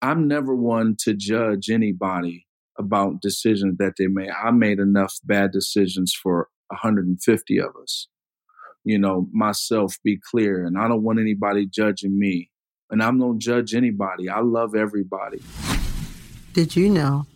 I'm 0.00 0.28
never 0.28 0.54
one 0.54 0.96
to 1.00 1.14
judge 1.14 1.70
anybody 1.70 2.46
about 2.78 3.20
decisions 3.20 3.76
that 3.78 3.94
they 3.98 4.06
made. 4.06 4.30
I 4.30 4.52
made 4.52 4.78
enough 4.78 5.14
bad 5.24 5.50
decisions 5.50 6.14
for 6.14 6.48
150 6.68 7.58
of 7.58 7.70
us. 7.82 8.06
You 8.84 8.98
know, 8.98 9.28
myself 9.32 9.96
be 10.04 10.18
clear, 10.30 10.64
and 10.64 10.78
I 10.78 10.86
don't 10.86 11.02
want 11.02 11.18
anybody 11.18 11.66
judging 11.66 12.18
me. 12.18 12.50
And 12.90 13.02
I 13.02 13.10
don't 13.10 13.38
judge 13.38 13.74
anybody. 13.74 14.28
I 14.30 14.40
love 14.40 14.74
everybody. 14.74 15.42
Did 16.54 16.74
you 16.74 16.88
know 16.88 17.26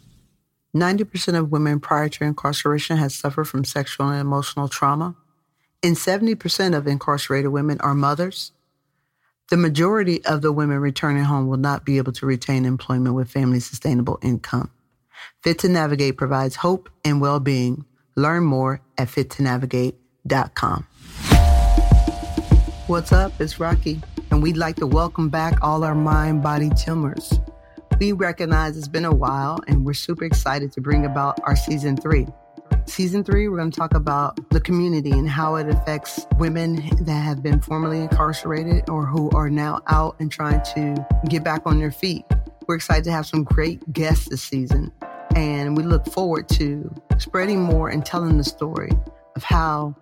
90% 0.75 1.39
of 1.39 1.51
women 1.51 1.81
prior 1.81 2.09
to 2.09 2.25
incarceration 2.25 2.97
had 2.97 3.13
suffered 3.13 3.45
from 3.45 3.65
sexual 3.65 4.09
and 4.09 4.21
emotional 4.21 4.69
trauma? 4.69 5.15
And 5.83 5.97
70% 5.97 6.77
of 6.77 6.87
incarcerated 6.87 7.51
women 7.51 7.81
are 7.81 7.95
mothers? 7.95 8.53
The 9.53 9.59
majority 9.59 10.25
of 10.25 10.41
the 10.41 10.51
women 10.51 10.79
returning 10.79 11.25
home 11.25 11.47
will 11.47 11.59
not 11.59 11.85
be 11.85 11.99
able 11.99 12.13
to 12.13 12.25
retain 12.25 12.65
employment 12.65 13.15
with 13.15 13.31
family 13.31 13.61
sustainable 13.61 14.19
income. 14.23 14.71
Fit 15.43 15.59
to 15.59 15.69
Navigate 15.69 16.17
provides 16.17 16.57
hope 16.57 16.89
and 17.05 17.21
well 17.21 17.39
being. 17.39 17.85
Learn 18.17 18.45
more 18.45 18.81
at 18.97 19.09
fittonavigate.com. 19.09 20.87
What's 22.87 23.13
up? 23.13 23.39
It's 23.43 23.61
Rocky, 23.61 24.01
and 24.31 24.43
we'd 24.43 24.57
like 24.57 24.77
to 24.77 24.87
welcome 24.87 25.29
back 25.29 25.59
all 25.61 25.85
our 25.85 25.95
mind 25.95 26.43
body 26.43 26.71
tumors. 26.71 27.39
We 28.01 28.13
recognize 28.13 28.79
it's 28.79 28.89
been 28.89 29.05
a 29.05 29.15
while, 29.15 29.61
and 29.69 29.85
we're 29.85 29.93
super 29.93 30.25
excited 30.25 30.73
to 30.73 30.81
bring 30.81 31.05
about 31.05 31.39
our 31.45 31.57
season 31.57 31.99
three. 31.99 32.27
Season 32.87 33.25
three, 33.25 33.49
we're 33.49 33.57
going 33.57 33.71
to 33.71 33.77
talk 33.77 33.95
about 33.95 34.51
the 34.51 34.61
community 34.61 35.13
and 35.13 35.29
how 35.29 35.55
it 35.57 35.69
affects 35.69 36.27
women 36.39 36.77
that 37.05 37.13
have 37.13 37.43
been 37.43 37.61
formerly 37.61 38.01
incarcerated 38.01 38.89
or 38.91 39.07
who 39.07 39.31
are 39.31 39.49
now 39.49 39.81
out 39.87 40.17
and 40.21 40.31
trying 40.31 40.63
to 40.75 41.07
get 41.29 41.43
back 41.43 41.63
on 41.65 41.79
their 41.79 41.91
feet. 41.91 42.25
We're 42.67 42.77
excited 42.77 43.05
to 43.05 43.13
have 43.13 43.27
some 43.27 43.45
great 43.45 43.93
guests 43.93 44.29
this 44.29 44.43
season, 44.43 44.93
and 45.35 45.77
we 45.77 45.83
look 45.83 46.07
forward 46.07 46.49
to 46.51 46.95
spreading 47.19 47.61
more 47.61 47.89
and 47.89 48.05
telling 48.05 48.37
the 48.37 48.45
story 48.45 48.91
of 49.37 49.43
how 49.43 49.95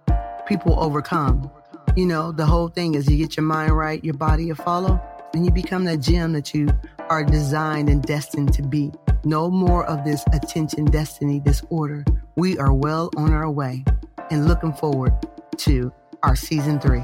people 0.47 0.79
overcome. 0.79 1.51
You 1.97 2.07
know, 2.07 2.33
the 2.33 2.47
whole 2.47 2.69
thing 2.69 2.95
is 2.95 3.09
you 3.09 3.17
get 3.17 3.37
your 3.37 3.45
mind 3.45 3.77
right, 3.77 4.05
your 4.05 4.15
body 4.15 4.47
will 4.47 4.57
follow, 4.57 5.01
and 5.33 5.45
you 5.45 5.53
become 5.53 5.85
that 5.85 5.99
gem 5.99 6.33
that 6.33 6.53
you 6.55 6.69
are 7.09 7.25
designed 7.25 7.89
and 7.89 8.03
destined 8.03 8.53
to 8.55 8.63
be. 8.63 8.91
No 9.25 9.51
more 9.51 9.85
of 9.85 10.05
this 10.05 10.25
attention 10.33 10.87
destiny 10.87 11.41
disorder. 11.41 12.05
We 12.41 12.57
are 12.57 12.73
well 12.73 13.11
on 13.19 13.35
our 13.35 13.51
way 13.51 13.85
and 14.31 14.49
looking 14.49 14.73
forward 14.73 15.13
to 15.59 15.93
our 16.23 16.35
season 16.35 16.81
three. 16.81 17.01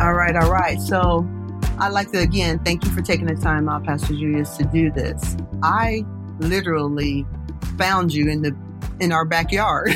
All 0.00 0.14
right, 0.14 0.34
all 0.34 0.50
right. 0.50 0.80
So 0.80 1.35
I'd 1.78 1.92
like 1.92 2.10
to 2.12 2.18
again 2.18 2.58
thank 2.64 2.84
you 2.84 2.90
for 2.90 3.02
taking 3.02 3.26
the 3.26 3.34
time 3.34 3.68
out, 3.68 3.84
Pastor 3.84 4.14
Julius, 4.14 4.56
to 4.56 4.64
do 4.64 4.90
this. 4.90 5.36
I 5.62 6.04
literally 6.38 7.26
found 7.76 8.14
you 8.14 8.28
in 8.30 8.42
the 8.42 8.56
in 9.00 9.12
our 9.12 9.26
backyard. 9.26 9.94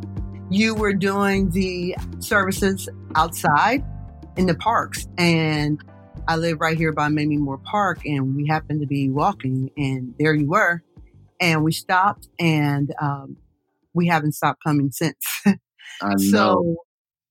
you 0.50 0.74
were 0.74 0.92
doing 0.92 1.50
the 1.50 1.96
services 2.18 2.88
outside 3.14 3.84
in 4.36 4.46
the 4.46 4.54
parks 4.56 5.06
and 5.18 5.80
I 6.26 6.36
live 6.36 6.60
right 6.60 6.76
here 6.76 6.92
by 6.92 7.08
Mayme 7.08 7.38
Moore 7.38 7.58
Park 7.58 8.04
and 8.04 8.34
we 8.34 8.46
happened 8.48 8.80
to 8.80 8.86
be 8.86 9.08
walking 9.08 9.70
and 9.76 10.14
there 10.18 10.34
you 10.34 10.48
were. 10.48 10.82
And 11.40 11.64
we 11.64 11.72
stopped 11.72 12.28
and 12.38 12.92
um, 13.00 13.36
we 13.94 14.08
haven't 14.08 14.32
stopped 14.32 14.62
coming 14.64 14.90
since. 14.90 15.24
I 15.46 15.56
know. 16.02 16.16
So 16.18 16.76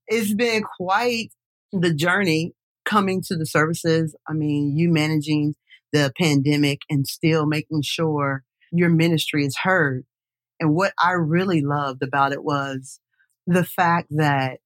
it's 0.07 0.33
been 0.33 0.63
quite 0.63 1.31
the 1.71 1.93
journey 1.93 2.53
coming 2.89 3.21
to 3.27 3.35
the 3.35 3.45
services. 3.45 4.15
I 4.27 4.33
mean, 4.33 4.75
you 4.75 4.91
managing 4.91 5.55
the 5.93 6.11
pandemic 6.19 6.79
and 6.89 7.05
still 7.07 7.45
making 7.45 7.83
sure 7.83 8.43
your 8.71 8.89
ministry 8.89 9.45
is 9.45 9.57
heard. 9.63 10.05
And 10.59 10.75
what 10.75 10.93
I 11.01 11.11
really 11.11 11.61
loved 11.61 12.03
about 12.03 12.31
it 12.31 12.43
was 12.43 12.99
the 13.47 13.63
fact 13.63 14.07
that 14.11 14.59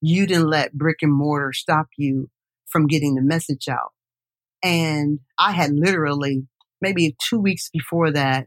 you 0.00 0.26
didn't 0.26 0.50
let 0.50 0.72
brick 0.72 0.98
and 1.02 1.12
mortar 1.12 1.52
stop 1.52 1.88
you 1.96 2.28
from 2.66 2.86
getting 2.86 3.14
the 3.14 3.22
message 3.22 3.68
out. 3.68 3.92
And 4.62 5.20
I 5.38 5.52
had 5.52 5.72
literally, 5.72 6.46
maybe 6.80 7.16
two 7.18 7.38
weeks 7.40 7.70
before 7.72 8.12
that, 8.12 8.46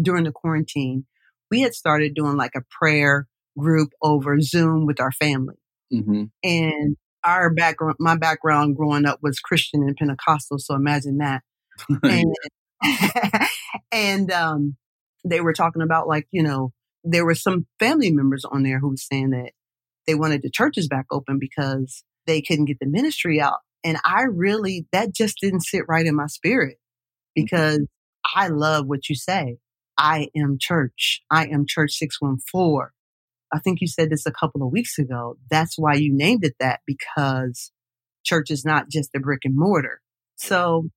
during 0.00 0.24
the 0.24 0.32
quarantine, 0.32 1.06
we 1.50 1.60
had 1.60 1.74
started 1.74 2.14
doing 2.14 2.36
like 2.36 2.54
a 2.56 2.64
prayer 2.78 3.26
group 3.58 3.90
over 4.02 4.40
Zoom 4.40 4.86
with 4.86 5.00
our 5.00 5.12
family. 5.12 5.56
hmm 5.90 6.24
And 6.42 6.96
our 7.24 7.52
background, 7.52 7.96
my 7.98 8.16
background 8.16 8.76
growing 8.76 9.06
up 9.06 9.20
was 9.22 9.40
Christian 9.40 9.82
and 9.82 9.96
Pentecostal. 9.96 10.58
So 10.58 10.74
imagine 10.74 11.18
that. 11.18 11.42
And, 12.02 12.34
and 13.92 14.30
um, 14.30 14.76
they 15.24 15.40
were 15.40 15.52
talking 15.52 15.82
about 15.82 16.08
like, 16.08 16.26
you 16.30 16.42
know, 16.42 16.72
there 17.04 17.24
were 17.24 17.34
some 17.34 17.66
family 17.78 18.10
members 18.10 18.44
on 18.44 18.62
there 18.62 18.78
who 18.78 18.90
was 18.90 19.06
saying 19.06 19.30
that 19.30 19.52
they 20.06 20.14
wanted 20.14 20.42
the 20.42 20.50
churches 20.50 20.88
back 20.88 21.06
open 21.10 21.38
because 21.38 22.04
they 22.26 22.42
couldn't 22.42 22.66
get 22.66 22.78
the 22.80 22.86
ministry 22.86 23.40
out. 23.40 23.58
And 23.84 23.98
I 24.04 24.22
really, 24.22 24.86
that 24.92 25.14
just 25.14 25.38
didn't 25.40 25.62
sit 25.62 25.82
right 25.88 26.04
in 26.04 26.14
my 26.14 26.26
spirit 26.26 26.76
because 27.34 27.80
I 28.34 28.48
love 28.48 28.86
what 28.86 29.08
you 29.08 29.14
say. 29.14 29.58
I 29.96 30.28
am 30.36 30.58
church. 30.58 31.22
I 31.30 31.46
am 31.46 31.66
church 31.66 31.92
614. 31.92 32.90
I 33.52 33.58
think 33.58 33.80
you 33.80 33.88
said 33.88 34.10
this 34.10 34.26
a 34.26 34.32
couple 34.32 34.62
of 34.62 34.72
weeks 34.72 34.98
ago. 34.98 35.36
That's 35.50 35.78
why 35.78 35.94
you 35.94 36.12
named 36.12 36.44
it 36.44 36.54
that 36.60 36.80
because 36.86 37.72
church 38.24 38.50
is 38.50 38.64
not 38.64 38.88
just 38.88 39.10
a 39.14 39.20
brick 39.20 39.40
and 39.44 39.56
mortar. 39.56 40.00
So 40.36 40.88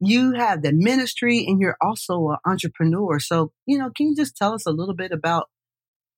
you 0.00 0.32
have 0.32 0.62
the 0.62 0.72
ministry 0.72 1.44
and 1.46 1.60
you're 1.60 1.76
also 1.80 2.28
an 2.30 2.38
entrepreneur. 2.46 3.18
So, 3.18 3.52
you 3.66 3.78
know, 3.78 3.90
can 3.90 4.08
you 4.08 4.16
just 4.16 4.36
tell 4.36 4.54
us 4.54 4.66
a 4.66 4.70
little 4.72 4.94
bit 4.94 5.12
about 5.12 5.48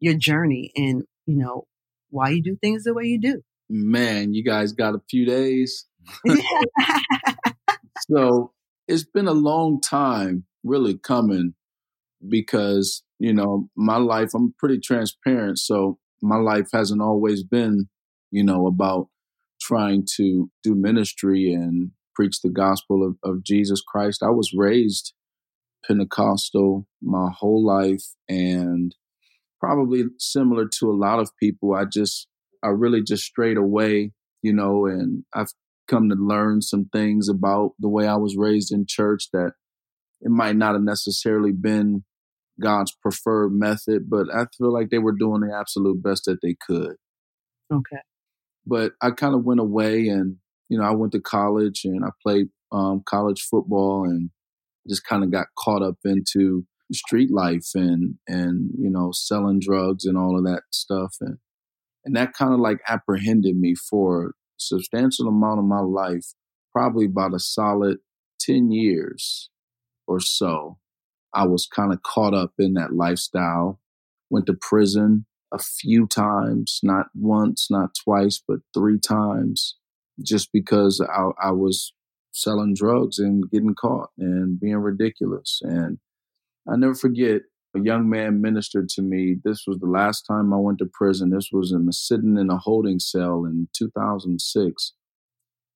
your 0.01 0.15
journey 0.15 0.73
and, 0.75 1.05
you 1.27 1.37
know, 1.37 1.67
why 2.11 2.31
you 2.31 2.43
do 2.43 2.57
things 2.57 2.85
the 2.85 2.95
way 2.95 3.05
you 3.05 3.21
do? 3.21 3.43
Man, 3.69 4.35
you 4.35 4.45
guys 4.45 4.73
got 4.73 4.95
a 4.95 5.03
few 5.09 5.27
days. 5.27 5.87
So 8.09 8.53
it's 8.87 9.05
been 9.05 9.29
a 9.29 9.33
long 9.33 9.81
time 9.81 10.45
really 10.63 10.99
coming 10.99 11.55
because, 12.29 13.03
you 13.19 13.33
know, 13.33 13.69
my 13.77 13.97
life, 13.97 14.31
I'm 14.35 14.55
pretty 14.59 14.79
transparent. 14.79 15.59
So 15.59 15.99
my 16.23 16.37
life 16.37 16.69
hasn't 16.73 17.03
always 17.03 17.43
been, 17.43 17.89
you 18.31 18.45
know, 18.45 18.67
about 18.67 19.09
trying 19.61 20.07
to 20.17 20.51
do 20.63 20.75
ministry 20.75 21.53
and 21.53 21.91
preach 22.15 22.41
the 22.43 22.51
gospel 22.51 23.07
of, 23.07 23.17
of 23.29 23.43
Jesus 23.43 23.83
Christ. 23.87 24.23
I 24.23 24.31
was 24.31 24.53
raised 24.57 25.15
Pentecostal 25.87 26.87
my 27.03 27.31
whole 27.37 27.65
life 27.65 28.05
and 28.29 28.95
probably 29.61 30.05
similar 30.19 30.67
to 30.79 30.91
a 30.91 30.97
lot 30.97 31.19
of 31.19 31.31
people. 31.39 31.75
I 31.75 31.85
just, 31.85 32.29
I 32.63 32.69
really 32.69 33.03
just 33.03 33.25
strayed 33.25 33.57
away, 33.57 34.13
you 34.43 34.53
know, 34.53 34.87
and 34.87 35.25
I've 35.35 35.53
come 35.89 36.09
to 36.09 36.15
learn 36.15 36.63
some 36.63 36.87
things 36.93 37.29
about 37.29 37.73
the 37.79 37.89
way 37.89 38.07
I 38.07 38.17
was 38.17 38.37
raised 38.37 38.73
in 38.73 38.87
church 38.89 39.29
that 39.33 39.53
it 40.21 40.31
might 40.31 40.57
not 40.57 40.75
have 40.75 40.83
necessarily 40.83 41.53
been 41.53 42.05
God's 42.61 42.93
preferred 42.93 43.53
method, 43.53 44.09
but 44.09 44.27
I 44.33 44.47
feel 44.57 44.73
like 44.73 44.91
they 44.91 44.99
were 44.99 45.13
doing 45.13 45.41
the 45.41 45.55
absolute 45.55 46.03
best 46.03 46.25
that 46.27 46.39
they 46.43 46.57
could. 46.67 46.97
Okay. 47.73 48.03
But 48.67 48.93
I 49.01 49.11
kind 49.11 49.35
of 49.35 49.45
went 49.45 49.61
away 49.61 50.09
and, 50.09 50.37
you 50.69 50.79
know, 50.79 50.85
I 50.85 50.93
went 50.93 51.13
to 51.13 51.21
college 51.21 51.83
and 51.85 52.05
I 52.05 52.09
played 52.23 52.47
um, 52.73 53.03
college 53.07 53.43
football 53.43 54.05
and 54.05 54.31
just 54.89 55.05
kind 55.05 55.25
of 55.25 55.31
got 55.31 55.47
caught 55.59 55.83
up 55.83 55.97
into 56.05 56.65
street 56.93 57.33
life 57.33 57.71
and, 57.75 58.17
and, 58.29 58.71
you 58.79 58.91
know, 58.91 59.11
selling 59.13 59.61
drugs 59.61 60.05
and 60.05 60.17
all 60.17 60.39
of 60.39 60.45
that 60.45 60.63
stuff. 60.71 61.17
And, 61.21 61.39
and 62.05 62.17
that 62.17 62.35
kind 62.35 62.53
of 62.53 62.61
like 62.61 62.79
apprehended 62.89 63.57
me 63.57 63.75
for 63.75 64.27
a 64.27 64.31
substantial 64.59 65.29
amount 65.29 65.59
of 65.59 65.65
my 65.65 65.81
life, 65.81 66.35
probably 66.73 67.07
about 67.07 67.35
a 67.35 67.41
solid 67.41 67.99
10 68.41 68.71
years 68.71 69.51
or 70.07 70.21
so. 70.21 70.79
I 71.35 71.47
was 71.47 71.67
kind 71.67 71.93
of 71.93 72.03
caught 72.03 72.35
up 72.35 72.53
in 72.59 72.75
that 72.75 72.95
lifestyle. 72.95 73.81
Went 74.31 74.47
to 74.47 74.55
prison 74.55 75.27
a 75.53 75.59
few 75.59 76.07
times, 76.07 76.81
not 76.83 77.07
once, 77.15 77.69
not 77.71 77.95
twice, 78.03 78.43
but 78.47 78.59
three 78.73 78.99
times, 78.99 79.77
just 80.23 80.51
because 80.53 81.01
I, 81.01 81.31
I 81.41 81.51
was 81.53 81.93
selling 82.33 82.75
drugs 82.75 83.19
and 83.19 83.49
getting 83.51 83.75
caught 83.75 84.11
and 84.19 84.59
being 84.59 84.77
ridiculous. 84.77 85.61
And 85.63 85.99
I 86.69 86.77
never 86.77 86.95
forget 86.95 87.43
a 87.77 87.81
young 87.81 88.09
man 88.09 88.41
ministered 88.41 88.89
to 88.91 89.03
me. 89.03 89.37
This 89.45 89.65
was 89.67 89.79
the 89.79 89.87
last 89.87 90.23
time 90.23 90.53
I 90.53 90.57
went 90.57 90.79
to 90.79 90.87
prison. 90.87 91.31
This 91.31 91.51
was 91.53 91.73
in 91.73 91.91
sitting 91.93 92.37
in 92.37 92.51
a 92.51 92.59
holding 92.59 92.99
cell 92.99 93.45
in 93.45 93.69
2006. 93.77 94.93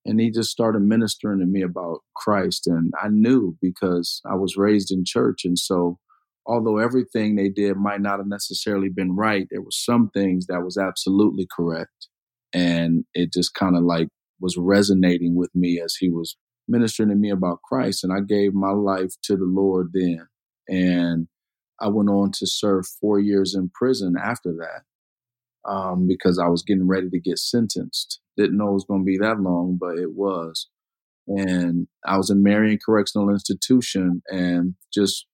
And 0.09 0.19
he 0.19 0.31
just 0.31 0.49
started 0.49 0.81
ministering 0.81 1.39
to 1.39 1.45
me 1.45 1.61
about 1.61 1.99
Christ. 2.15 2.65
And 2.65 2.91
I 2.99 3.09
knew 3.09 3.55
because 3.61 4.21
I 4.25 4.33
was 4.33 4.57
raised 4.57 4.91
in 4.91 5.03
church. 5.05 5.45
And 5.45 5.57
so, 5.57 5.99
although 6.47 6.79
everything 6.79 7.35
they 7.35 7.49
did 7.49 7.77
might 7.77 8.01
not 8.01 8.17
have 8.17 8.25
necessarily 8.25 8.89
been 8.89 9.15
right, 9.15 9.45
there 9.51 9.61
were 9.61 9.67
some 9.69 10.09
things 10.09 10.47
that 10.47 10.63
was 10.63 10.77
absolutely 10.77 11.47
correct. 11.55 12.07
And 12.51 13.05
it 13.13 13.31
just 13.31 13.53
kind 13.53 13.77
of 13.77 13.83
like 13.83 14.07
was 14.41 14.57
resonating 14.57 15.35
with 15.35 15.51
me 15.53 15.79
as 15.79 15.95
he 15.99 16.09
was 16.09 16.35
ministering 16.67 17.09
to 17.09 17.15
me 17.15 17.29
about 17.29 17.61
Christ. 17.61 18.03
And 18.03 18.11
I 18.11 18.21
gave 18.21 18.55
my 18.55 18.71
life 18.71 19.13
to 19.25 19.37
the 19.37 19.45
Lord 19.45 19.91
then. 19.93 20.27
And 20.67 21.27
I 21.79 21.87
went 21.89 22.09
on 22.09 22.31
to 22.39 22.47
serve 22.47 22.87
four 22.99 23.19
years 23.19 23.53
in 23.53 23.69
prison 23.75 24.15
after 24.19 24.53
that 24.53 24.81
um, 25.69 26.07
because 26.07 26.39
I 26.39 26.47
was 26.47 26.63
getting 26.63 26.87
ready 26.87 27.09
to 27.09 27.19
get 27.19 27.37
sentenced. 27.37 28.19
Didn't 28.37 28.57
know 28.57 28.69
it 28.69 28.73
was 28.73 28.85
going 28.85 29.01
to 29.01 29.05
be 29.05 29.17
that 29.17 29.39
long, 29.39 29.77
but 29.79 29.97
it 29.97 30.13
was. 30.13 30.67
And 31.27 31.87
I 32.05 32.17
was 32.17 32.29
in 32.29 32.41
Marion 32.41 32.79
Correctional 32.83 33.29
Institution 33.29 34.23
and 34.29 34.73
just 34.93 35.27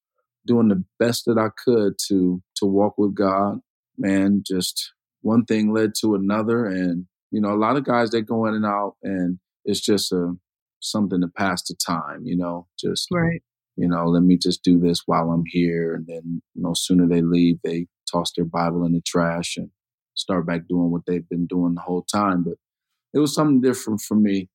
doing 0.46 0.68
the 0.68 0.84
best 0.98 1.24
that 1.26 1.38
I 1.38 1.48
could 1.64 1.94
to 2.08 2.42
to 2.56 2.66
walk 2.66 2.98
with 2.98 3.14
God. 3.14 3.60
Man, 3.96 4.42
just 4.46 4.92
one 5.22 5.46
thing 5.46 5.72
led 5.72 5.92
to 6.00 6.14
another, 6.14 6.66
and 6.66 7.06
you 7.30 7.40
know, 7.40 7.52
a 7.52 7.56
lot 7.56 7.76
of 7.76 7.84
guys 7.84 8.10
that 8.10 8.22
go 8.22 8.44
in 8.46 8.54
and 8.54 8.66
out, 8.66 8.96
and 9.02 9.38
it's 9.64 9.80
just 9.80 10.12
a 10.12 10.34
something 10.80 11.22
to 11.22 11.28
pass 11.28 11.62
the 11.66 11.74
time. 11.74 12.26
You 12.26 12.36
know, 12.36 12.66
just 12.78 13.08
right 13.10 13.40
you 13.76 13.88
know, 13.88 14.06
let 14.06 14.22
me 14.22 14.38
just 14.38 14.62
do 14.62 14.78
this 14.78 15.02
while 15.06 15.30
I'm 15.30 15.44
here. 15.46 15.94
And 15.94 16.06
then, 16.06 16.42
you 16.54 16.62
know, 16.62 16.72
sooner 16.74 17.06
they 17.06 17.20
leave, 17.20 17.58
they 17.62 17.86
toss 18.10 18.32
their 18.34 18.46
Bible 18.46 18.84
in 18.86 18.92
the 18.92 19.02
trash 19.02 19.56
and 19.56 19.70
start 20.16 20.46
back 20.46 20.68
doing 20.68 20.90
what 20.90 21.02
they've 21.06 21.28
been 21.28 21.46
doing 21.46 21.74
the 21.74 21.80
whole 21.80 22.02
time. 22.02 22.42
But 22.42 22.54
it 23.14 23.18
was 23.18 23.34
something 23.34 23.60
different 23.60 24.00
for 24.00 24.14
me. 24.14 24.48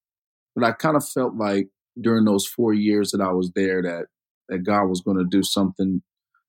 But 0.55 0.65
I 0.65 0.71
kind 0.71 0.97
of 0.97 1.07
felt 1.07 1.35
like 1.35 1.67
during 1.99 2.25
those 2.25 2.45
four 2.45 2.73
years 2.73 3.11
that 3.11 3.21
I 3.21 3.31
was 3.31 3.51
there 3.55 3.81
that 3.81 4.05
that 4.49 4.59
God 4.59 4.85
was 4.85 5.01
going 5.01 5.17
to 5.17 5.25
do 5.29 5.43
something 5.43 6.01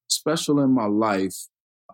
special 0.08 0.60
in 0.60 0.74
my 0.74 0.86
life. 0.86 1.34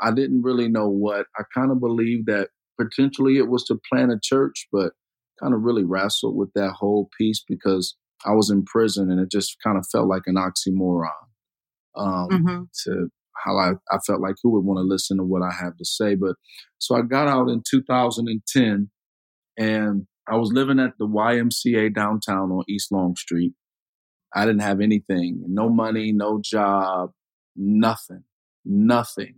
I 0.00 0.11
didn't 0.12 0.43
really 0.43 0.69
know 0.69 0.88
what. 0.88 1.26
I 1.38 1.43
kind 1.55 1.70
of 1.70 1.81
believed 1.81 2.26
that 2.26 2.49
potentially 2.81 3.37
it 3.37 3.49
was 3.49 3.64
to 3.64 3.81
plant 3.91 4.12
a 4.12 4.19
church, 4.23 4.69
but 4.73 4.93
kind 5.41 5.55
of 5.55 5.62
really 5.62 5.85
wrestled 5.85 6.37
with 6.37 6.50
that 6.55 6.73
whole 6.73 7.11
piece 7.19 7.44
because 7.47 7.97
I 8.25 8.32
was 8.32 8.50
in 8.50 8.64
prison 8.64 9.11
and 9.11 9.21
it 9.21 9.31
just 9.31 9.56
kind 9.62 9.79
of 9.79 9.87
felt 9.91 10.09
like 10.09 10.23
an 10.26 10.37
oxymoron 10.37 11.11
um, 11.97 12.29
mm-hmm. 12.29 12.62
to 12.85 13.09
how 13.44 13.56
I, 13.56 13.73
I 13.90 13.99
felt 14.06 14.20
like 14.20 14.37
who 14.43 14.50
would 14.52 14.64
want 14.64 14.79
to 14.79 14.82
listen 14.82 15.19
to 15.19 15.25
what 15.25 15.43
I 15.43 15.52
have 15.52 15.76
to 15.76 15.85
say. 15.85 16.14
But 16.14 16.37
so 16.79 16.96
I 16.96 17.02
got 17.02 17.29
out 17.29 17.49
in 17.49 17.62
2010 17.69 18.90
and 19.56 20.06
I 20.29 20.37
was 20.37 20.52
living 20.52 20.79
at 20.79 20.93
the 20.99 21.06
YMCA 21.06 21.94
downtown 21.94 22.50
on 22.50 22.64
East 22.69 22.93
Long 22.93 23.17
Street. 23.17 23.55
I 24.35 24.44
didn't 24.44 24.62
have 24.62 24.81
anything, 24.81 25.43
no 25.46 25.70
money, 25.70 26.12
no 26.12 26.40
job, 26.43 27.12
nothing, 27.56 28.25
nothing. 28.64 29.37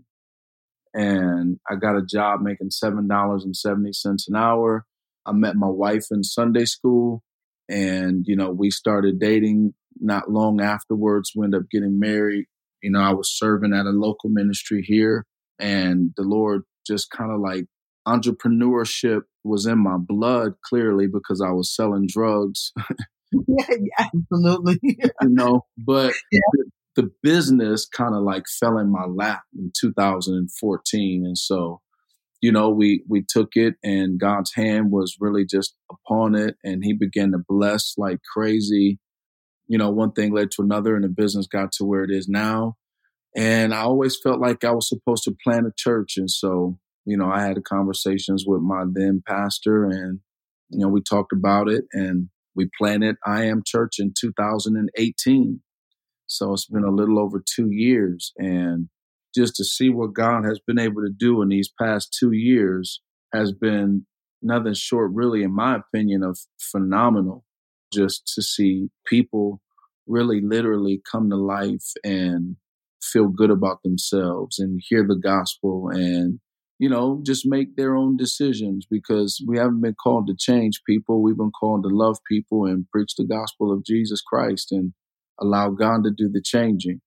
And 0.93 1.59
I 1.71 1.77
got 1.77 1.97
a 1.97 2.05
job 2.05 2.41
making 2.43 2.71
$7.70 2.71 4.29
an 4.29 4.37
hour. 4.37 4.85
I 5.25 5.33
met 5.33 5.55
my 5.55 5.69
wife 5.69 6.07
in 6.11 6.25
Sunday 6.25 6.65
school 6.65 7.23
and, 7.69 8.25
you 8.27 8.35
know, 8.35 8.51
we 8.51 8.71
started 8.71 9.21
dating 9.21 9.75
not 10.01 10.31
long 10.31 10.61
afterwards. 10.61 11.33
We 11.37 11.45
ended 11.45 11.63
up 11.63 11.71
getting 11.71 12.01
married. 12.01 12.47
You 12.83 12.91
know, 12.91 13.01
I 13.01 13.13
was 13.13 13.37
serving 13.37 13.73
at 13.73 13.87
a 13.87 13.91
local 13.91 14.31
ministry 14.31 14.83
here, 14.83 15.27
and 15.59 16.13
the 16.17 16.23
Lord 16.23 16.63
just 16.87 17.11
kind 17.11 17.31
of 17.33 17.41
like 17.41 17.67
entrepreneurship 18.07 19.23
was 19.45 19.67
in 19.67 19.79
my 19.79 19.97
blood 19.99 20.55
clearly 20.65 21.07
because 21.07 21.41
I 21.41 21.51
was 21.51 21.75
selling 21.75 22.07
drugs. 22.09 22.73
yeah, 23.33 23.77
absolutely. 23.99 24.79
you 24.83 25.11
know, 25.23 25.67
but 25.79 26.13
yeah. 26.33 26.41
the, 26.53 27.03
the 27.03 27.11
business 27.23 27.87
kind 27.87 28.15
of 28.15 28.23
like 28.23 28.45
fell 28.59 28.79
in 28.79 28.91
my 28.91 29.05
lap 29.05 29.43
in 29.57 29.71
2014. 29.79 31.25
And 31.25 31.39
so 31.39 31.81
you 32.41 32.51
know, 32.53 32.71
we 32.71 33.05
we 33.09 33.23
took 33.27 33.51
it 33.55 33.75
and 33.85 34.19
God's 34.19 34.55
hand 34.55 34.91
was 34.91 35.17
really 35.21 35.45
just 35.45 35.75
upon 35.91 36.35
it 36.35 36.57
and 36.65 36.83
he 36.83 36.95
began 36.95 37.33
to 37.33 37.39
bless 37.47 37.95
like 37.99 38.21
crazy. 38.33 38.99
You 39.71 39.79
know, 39.79 39.89
one 39.89 40.11
thing 40.11 40.33
led 40.33 40.51
to 40.51 40.63
another 40.63 40.97
and 40.97 41.05
the 41.05 41.09
business 41.09 41.47
got 41.47 41.71
to 41.75 41.85
where 41.85 42.03
it 42.03 42.11
is 42.11 42.27
now. 42.29 42.75
And 43.37 43.73
I 43.73 43.83
always 43.83 44.19
felt 44.21 44.41
like 44.41 44.65
I 44.65 44.73
was 44.73 44.89
supposed 44.89 45.23
to 45.25 45.37
plant 45.45 45.69
a 45.69 45.73
church. 45.77 46.15
And 46.17 46.29
so, 46.29 46.77
you 47.05 47.17
know, 47.17 47.31
I 47.31 47.43
had 47.43 47.63
conversations 47.63 48.43
with 48.45 48.63
my 48.63 48.83
then 48.93 49.23
pastor 49.25 49.85
and, 49.85 50.19
you 50.71 50.81
know, 50.81 50.89
we 50.89 51.01
talked 51.01 51.33
about 51.33 51.69
it 51.69 51.85
and 51.93 52.31
we 52.57 52.69
planted 52.77 53.15
I 53.25 53.45
Am 53.45 53.63
Church 53.65 54.01
in 54.01 54.13
2018. 54.21 55.61
So 56.27 56.53
it's 56.53 56.67
been 56.67 56.83
a 56.83 56.91
little 56.91 57.21
over 57.21 57.41
two 57.41 57.69
years. 57.71 58.33
And 58.39 58.89
just 59.33 59.55
to 59.55 59.65
see 59.65 59.89
what 59.89 60.15
God 60.15 60.45
has 60.45 60.59
been 60.67 60.81
able 60.81 61.03
to 61.03 61.13
do 61.17 61.43
in 61.43 61.49
these 61.49 61.71
past 61.81 62.17
two 62.19 62.33
years 62.33 63.01
has 63.33 63.53
been 63.53 64.05
nothing 64.43 64.75
short, 64.75 65.13
really, 65.15 65.45
in 65.45 65.55
my 65.55 65.77
opinion, 65.77 66.25
of 66.25 66.41
phenomenal. 66.59 67.45
Just 67.93 68.33
to 68.35 68.43
see 68.43 68.89
people 69.07 69.61
really 70.07 70.41
literally 70.41 71.01
come 71.11 71.31
to 71.31 71.37
life 71.37 71.93
and 72.05 72.57
feel 73.03 73.29
good 73.29 73.51
about 73.51 73.83
themselves 73.83 74.59
and 74.59 74.81
hear 74.89 75.07
the 75.07 75.17
gospel 75.17 75.89
and 75.89 76.39
you 76.79 76.89
know 76.89 77.23
just 77.25 77.47
make 77.47 77.77
their 77.77 77.97
own 77.97 78.17
decisions 78.17 78.87
because 78.91 79.43
we 79.47 79.57
haven't 79.57 79.81
been 79.81 79.95
called 79.95 80.27
to 80.27 80.35
change 80.39 80.83
people 80.87 81.23
we've 81.23 81.39
been 81.39 81.51
called 81.51 81.83
to 81.83 81.89
love 81.89 82.19
people 82.29 82.67
and 82.67 82.87
preach 82.91 83.15
the 83.17 83.25
gospel 83.25 83.73
of 83.73 83.85
jesus 83.85 84.21
christ 84.21 84.71
and 84.71 84.93
allow 85.41 85.71
god 85.71 86.05
to 86.05 86.11
do 86.11 86.29
the 86.31 86.43
changing 86.45 87.01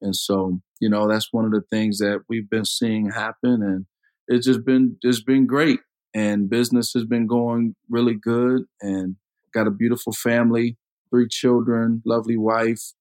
and 0.00 0.14
so, 0.14 0.60
you 0.80 0.88
know, 0.88 1.08
that's 1.08 1.32
one 1.32 1.44
of 1.44 1.52
the 1.52 1.62
things 1.70 1.98
that 1.98 2.20
we've 2.28 2.48
been 2.48 2.64
seeing 2.64 3.10
happen 3.10 3.62
and 3.62 3.86
it's 4.28 4.46
just 4.46 4.64
been 4.64 4.96
it's 5.02 5.22
been 5.22 5.46
great. 5.46 5.80
And 6.14 6.48
business 6.48 6.92
has 6.94 7.04
been 7.04 7.26
going 7.26 7.74
really 7.90 8.14
good 8.14 8.62
and 8.80 9.16
got 9.56 9.66
a 9.66 9.70
beautiful 9.70 10.12
family, 10.12 10.76
three 11.10 11.26
children, 11.28 12.02
lovely 12.04 12.36
wife. 12.36 12.92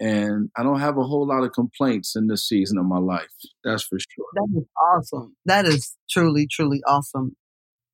And 0.00 0.50
I 0.56 0.62
don't 0.62 0.80
have 0.80 0.98
a 0.98 1.04
whole 1.04 1.26
lot 1.26 1.44
of 1.44 1.52
complaints 1.52 2.14
in 2.16 2.26
this 2.26 2.46
season 2.46 2.78
of 2.78 2.84
my 2.84 2.98
life. 2.98 3.32
That's 3.64 3.84
for 3.84 3.98
sure. 3.98 4.26
That 4.34 4.58
is 4.58 4.64
awesome. 4.92 5.36
That 5.46 5.64
is 5.66 5.96
truly, 6.10 6.46
truly 6.50 6.82
awesome. 6.86 7.36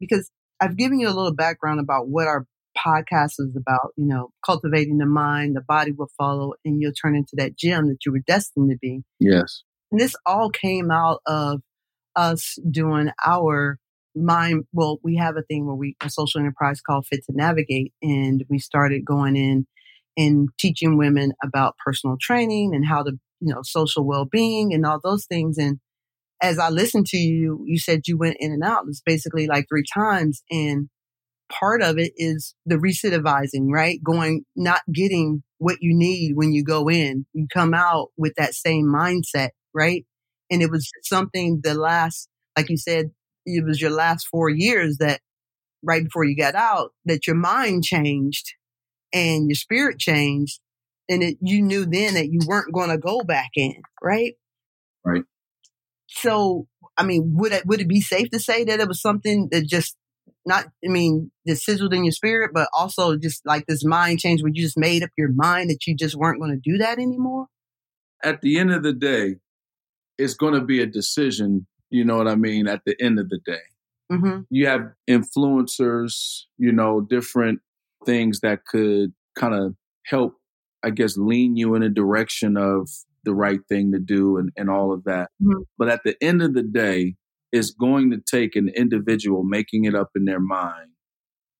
Because 0.01 0.31
I've 0.61 0.77
given 0.77 0.99
you 0.99 1.09
a 1.09 1.15
little 1.15 1.35
background 1.35 1.79
about 1.79 2.09
what 2.09 2.27
our 2.27 2.47
podcast 2.77 3.35
is 3.39 3.55
about, 3.57 3.93
you 3.97 4.07
know, 4.07 4.31
cultivating 4.45 4.99
the 4.99 5.07
mind, 5.07 5.57
the 5.57 5.61
body 5.61 5.93
will 5.93 6.11
follow, 6.17 6.55
and 6.65 6.81
you'll 6.81 6.93
turn 6.93 7.15
into 7.15 7.33
that 7.35 7.57
gem 7.57 7.89
that 7.89 7.99
you 8.07 8.13
were 8.13 8.23
destined 8.27 8.71
to 8.71 8.79
be. 8.81 9.03
Yes. 9.19 9.63
And 9.93 10.01
this 10.01 10.17
all 10.25 10.51
came 10.51 10.91
out 10.91 11.21
of 11.27 11.61
us 12.17 12.57
doing 12.71 13.11
our 13.25 13.79
mind. 14.15 14.65
Well, 14.73 14.99
we 15.03 15.17
have 15.17 15.37
a 15.37 15.43
thing 15.43 15.67
where 15.67 15.75
we, 15.75 15.97
a 16.03 16.11
social 16.11 16.41
enterprise 16.41 16.81
called 16.81 17.07
Fit 17.07 17.25
to 17.27 17.33
Navigate, 17.37 17.93
and 18.03 18.45
we 18.49 18.59
started 18.59 19.05
going 19.05 19.37
in 19.37 19.67
and 20.17 20.49
teaching 20.59 20.99
women 20.99 21.33
about 21.43 21.77
personal 21.85 22.17
training 22.21 22.75
and 22.75 22.87
how 22.87 23.03
to, 23.03 23.13
you 23.41 23.55
know, 23.55 23.61
social 23.63 24.05
well 24.05 24.25
being 24.25 24.75
and 24.75 24.85
all 24.85 25.01
those 25.03 25.27
things. 25.27 25.57
And 25.59 25.79
as 26.43 26.59
I 26.59 26.71
listened 26.71 27.07
to 27.07 27.17
you, 27.17 27.65
you 27.67 27.79
said 27.79 28.03
you 28.07 28.19
went 28.19 28.37
in 28.41 28.53
and 28.53 28.65
out. 28.65 28.85
It's 28.89 29.03
basically 29.05 29.47
like 29.47 29.67
three 29.69 29.85
times. 29.95 30.43
And 30.51 30.89
part 31.51 31.83
of 31.83 31.99
it 31.99 32.13
is 32.17 32.55
the 32.67 32.77
recidivizing, 32.77 33.69
right? 33.71 33.99
Going, 34.03 34.45
not 34.57 34.81
getting 34.93 35.43
what 35.59 35.79
you 35.81 35.97
need 35.97 36.33
when 36.35 36.53
you 36.53 36.65
go 36.65 36.89
in. 36.89 37.27
You 37.33 37.47
come 37.53 37.75
out 37.75 38.09
with 38.17 38.35
that 38.37 38.55
same 38.55 38.87
mindset, 38.87 39.51
right? 39.75 40.05
And 40.51 40.63
it 40.63 40.71
was 40.71 40.91
something 41.03 41.61
the 41.63 41.75
last, 41.75 42.29
like 42.57 42.71
you 42.71 42.77
said, 42.77 43.11
it 43.59 43.65
was 43.65 43.81
your 43.81 43.91
last 43.91 44.27
four 44.27 44.49
years 44.49 44.99
that 44.99 45.21
right 45.83 46.05
before 46.05 46.25
you 46.25 46.37
got 46.37 46.55
out, 46.55 46.93
that 47.05 47.27
your 47.27 47.37
mind 47.37 47.85
changed 47.85 48.53
and 49.13 49.49
your 49.49 49.57
spirit 49.57 49.99
changed. 49.99 50.61
And 51.09 51.23
it, 51.23 51.39
you 51.41 51.61
knew 51.61 51.87
then 51.87 52.15
that 52.15 52.31
you 52.31 52.41
weren't 52.47 52.73
going 52.73 52.91
to 52.91 52.99
go 52.99 53.23
back 53.23 53.51
in, 53.57 53.83
right? 54.01 54.35
Right. 55.05 55.25
So, 56.07 56.67
I 56.97 57.05
mean, 57.05 57.35
would 57.37 57.53
it, 57.53 57.67
would 57.67 57.81
it 57.81 57.89
be 57.89 58.01
safe 58.01 58.31
to 58.31 58.39
say 58.39 58.65
that 58.65 58.81
it 58.81 58.87
was 58.87 59.01
something 59.01 59.49
that 59.51 59.67
just 59.67 59.97
not, 60.47 60.67
I 60.85 60.89
mean, 60.89 61.31
just 61.47 61.65
sizzled 61.65 61.95
in 61.95 62.05
your 62.05 62.13
spirit, 62.13 62.53
but 62.55 62.69
also 62.77 63.17
just 63.17 63.45
like 63.45 63.67
this 63.67 63.85
mind 63.85 64.21
change 64.21 64.43
where 64.43 64.53
you 64.53 64.63
just 64.63 64.79
made 64.79 65.03
up 65.03 65.11
your 65.17 65.33
mind 65.33 65.71
that 65.71 65.87
you 65.87 65.97
just 65.97 66.15
weren't 66.15 66.41
going 66.41 66.53
to 66.53 66.71
do 66.71 66.79
that 66.79 66.99
anymore? 66.99 67.47
At 68.23 68.41
the 68.41 68.59
end 68.59 68.71
of 68.71 68.83
the 68.83 68.93
day, 68.93 69.37
it's 70.19 70.35
going 70.35 70.55
to 70.55 70.61
be 70.61 70.81
a 70.81 70.87
decision. 70.87 71.67
You 71.91 72.05
know 72.05 72.17
what 72.17 72.29
I 72.29 72.37
mean? 72.37 72.67
At 72.69 72.83
the 72.87 72.97
end 73.01 73.19
of 73.19 73.29
the 73.29 73.39
day, 73.45 73.63
mm-hmm. 74.13 74.41
you 74.51 74.67
have 74.67 74.93
influencers, 75.09 76.43
you 76.59 76.73
know, 76.73 77.01
different 77.01 77.61
things 78.07 78.41
that 78.41 78.65
could 78.67 79.13
kind 79.39 79.55
of 79.55 79.75
help, 80.07 80.35
I 80.85 80.91
guess, 80.91 81.17
lean 81.17 81.57
you 81.57 81.75
in 81.75 81.83
a 81.83 81.89
direction 81.89 82.57
of 82.57 82.89
the 83.25 83.35
right 83.35 83.61
thing 83.69 83.93
to 83.93 83.99
do 83.99 84.39
and, 84.39 84.51
and 84.57 84.71
all 84.71 84.93
of 84.93 85.05
that. 85.05 85.31
Mhm. 85.43 85.65
But 85.77 85.89
at 85.89 86.01
the 86.05 86.17
end 86.23 86.43
of 86.43 86.55
the 86.55 86.63
day, 86.63 87.17
it's 87.53 87.71
going 87.71 88.11
to 88.13 88.19
take 88.19 88.57
an 88.57 88.69
individual 88.69 89.43
making 89.45 89.85
it 89.85 89.95
up 89.95 90.11
in 90.15 90.25
their 90.25 90.41
mind 90.41 90.91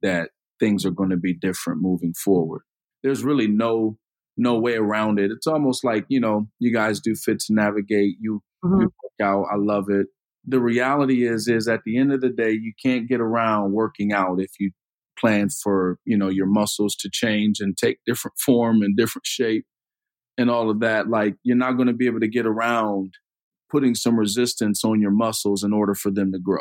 that 0.03 0.31
things 0.59 0.87
are 0.87 0.91
going 0.91 1.11
to 1.11 1.17
be 1.17 1.35
different 1.35 1.83
moving 1.83 2.15
forward. 2.15 2.63
There's 3.03 3.25
really 3.25 3.49
no 3.49 3.99
no 4.37 4.59
way 4.59 4.75
around 4.77 5.19
it. 5.19 5.31
It's 5.31 5.47
almost 5.47 5.85
like, 5.85 6.07
you 6.09 6.19
know, 6.21 6.49
you 6.61 6.73
guys 6.73 7.01
do 7.01 7.15
fit 7.15 7.41
to 7.41 7.53
navigate, 7.53 8.17
you 8.21 8.43
Mhm. 8.65 8.81
you 8.81 8.93
work 9.03 9.21
out. 9.21 9.45
I 9.53 9.57
love 9.57 9.91
it. 9.91 10.07
The 10.47 10.61
reality 10.61 11.27
is, 11.27 11.49
is 11.49 11.69
at 11.69 11.81
the 11.85 11.99
end 11.99 12.13
of 12.13 12.21
the 12.21 12.31
day, 12.31 12.53
you 12.53 12.73
can't 12.83 13.09
get 13.09 13.21
around 13.21 13.73
working 13.73 14.13
out 14.13 14.41
if 14.41 14.53
you 14.59 14.71
plan 15.19 15.49
for, 15.63 15.99
you 16.05 16.17
know, 16.17 16.29
your 16.29 16.47
muscles 16.47 16.95
to 16.97 17.11
change 17.13 17.61
and 17.61 17.77
take 17.77 17.99
different 18.07 18.39
form 18.45 18.83
and 18.83 18.97
different 18.97 19.27
shape 19.27 19.67
and 20.39 20.51
all 20.51 20.71
of 20.71 20.81
that. 20.81 21.09
Like 21.09 21.35
you're 21.43 21.57
not 21.57 21.73
going 21.73 21.89
to 21.89 21.95
be 21.95 22.07
able 22.07 22.21
to 22.21 22.29
get 22.29 22.47
around 22.47 23.15
putting 23.71 23.95
some 23.95 24.19
resistance 24.19 24.85
on 24.85 25.01
your 25.01 25.11
muscles 25.11 25.63
in 25.63 25.73
order 25.73 25.95
for 25.95 26.11
them 26.11 26.33
to 26.33 26.39
grow. 26.39 26.59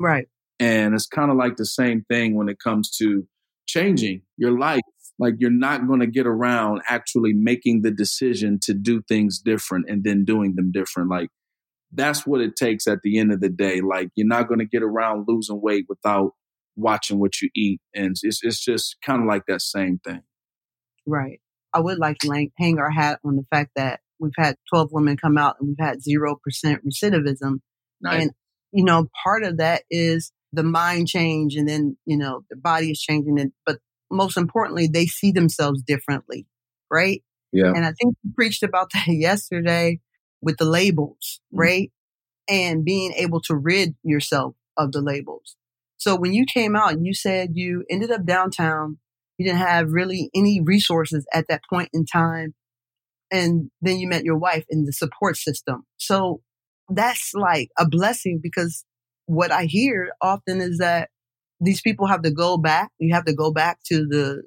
Right. 0.00 0.26
And 0.58 0.94
it's 0.94 1.06
kind 1.06 1.30
of 1.30 1.36
like 1.36 1.56
the 1.56 1.66
same 1.66 2.04
thing 2.08 2.34
when 2.34 2.48
it 2.48 2.58
comes 2.58 2.90
to 2.98 3.26
changing 3.66 4.22
your 4.36 4.58
life. 4.58 4.80
Like 5.18 5.34
you're 5.38 5.50
not 5.50 5.86
going 5.86 6.00
to 6.00 6.06
get 6.06 6.26
around 6.26 6.82
actually 6.88 7.32
making 7.32 7.82
the 7.82 7.90
decision 7.90 8.58
to 8.62 8.74
do 8.74 9.02
things 9.02 9.38
different 9.38 9.88
and 9.88 10.02
then 10.02 10.24
doing 10.24 10.54
them 10.56 10.72
different. 10.72 11.10
Like 11.10 11.28
that's 11.92 12.26
what 12.26 12.40
it 12.40 12.56
takes 12.56 12.86
at 12.86 13.02
the 13.02 13.18
end 13.18 13.32
of 13.32 13.40
the 13.40 13.48
day. 13.48 13.80
Like 13.80 14.08
you're 14.14 14.26
not 14.26 14.48
going 14.48 14.60
to 14.60 14.66
get 14.66 14.82
around 14.82 15.26
losing 15.28 15.60
weight 15.60 15.86
without 15.88 16.32
watching 16.76 17.18
what 17.20 17.40
you 17.40 17.50
eat. 17.54 17.80
And 17.94 18.16
it's, 18.22 18.40
it's 18.42 18.64
just 18.64 18.96
kind 19.04 19.22
of 19.22 19.28
like 19.28 19.42
that 19.48 19.60
same 19.60 20.00
thing. 20.04 20.22
Right. 21.06 21.40
I 21.74 21.80
would 21.80 21.98
like 21.98 22.18
to 22.18 22.48
hang 22.58 22.78
our 22.78 22.90
hat 22.90 23.20
on 23.24 23.36
the 23.36 23.44
fact 23.50 23.72
that 23.76 24.00
we've 24.18 24.32
had 24.38 24.56
12 24.72 24.90
women 24.92 25.16
come 25.16 25.36
out 25.36 25.56
and 25.60 25.68
we've 25.68 25.86
had 25.86 25.98
0% 25.98 26.36
recidivism. 26.64 27.60
Nice. 28.00 28.22
And, 28.22 28.30
you 28.72 28.84
know, 28.84 29.06
part 29.24 29.42
of 29.42 29.58
that 29.58 29.82
is 29.90 30.32
the 30.52 30.62
mind 30.62 31.08
change 31.08 31.56
and 31.56 31.68
then, 31.68 31.96
you 32.06 32.16
know, 32.16 32.42
the 32.50 32.56
body 32.56 32.90
is 32.90 33.00
changing. 33.00 33.38
And, 33.38 33.52
but 33.66 33.78
most 34.10 34.36
importantly, 34.36 34.88
they 34.90 35.06
see 35.06 35.32
themselves 35.32 35.82
differently. 35.82 36.46
Right. 36.90 37.22
yeah. 37.52 37.72
And 37.74 37.84
I 37.84 37.92
think 37.92 38.16
you 38.22 38.32
preached 38.34 38.62
about 38.62 38.90
that 38.94 39.08
yesterday 39.08 40.00
with 40.42 40.58
the 40.58 40.64
labels, 40.66 41.40
Mhm. 41.52 41.58
right? 41.58 41.92
And 42.48 42.84
being 42.84 43.12
able 43.14 43.40
to 43.42 43.56
rid 43.56 43.96
yourself 44.02 44.56
of 44.76 44.92
the 44.92 45.02
labels. 45.02 45.56
So 45.98 46.16
when 46.16 46.32
you 46.34 46.44
came 46.46 46.76
out 46.76 46.92
and 46.92 47.06
you 47.06 47.14
said 47.14 47.52
you 47.54 47.84
ended 47.90 48.10
up 48.10 48.26
downtown, 48.26 48.98
you 49.38 49.46
didn't 49.46 49.60
have 49.60 49.90
really 49.92 50.30
any 50.34 50.60
resources 50.60 51.26
at 51.32 51.46
that 51.48 51.62
point 51.70 51.90
in 51.92 52.06
time. 52.06 52.54
And 53.30 53.70
then 53.80 53.98
you 53.98 54.08
met 54.08 54.24
your 54.24 54.36
wife 54.36 54.64
in 54.68 54.84
the 54.84 54.92
support 54.92 55.36
system. 55.36 55.86
So 55.96 56.42
that's 56.88 57.32
like 57.34 57.70
a 57.78 57.88
blessing 57.88 58.40
because 58.42 58.84
what 59.26 59.50
I 59.50 59.64
hear 59.64 60.12
often 60.20 60.60
is 60.60 60.78
that 60.78 61.10
these 61.60 61.80
people 61.80 62.06
have 62.08 62.22
to 62.22 62.30
go 62.30 62.58
back. 62.58 62.90
You 62.98 63.14
have 63.14 63.24
to 63.26 63.34
go 63.34 63.52
back 63.52 63.78
to 63.86 64.06
the 64.06 64.42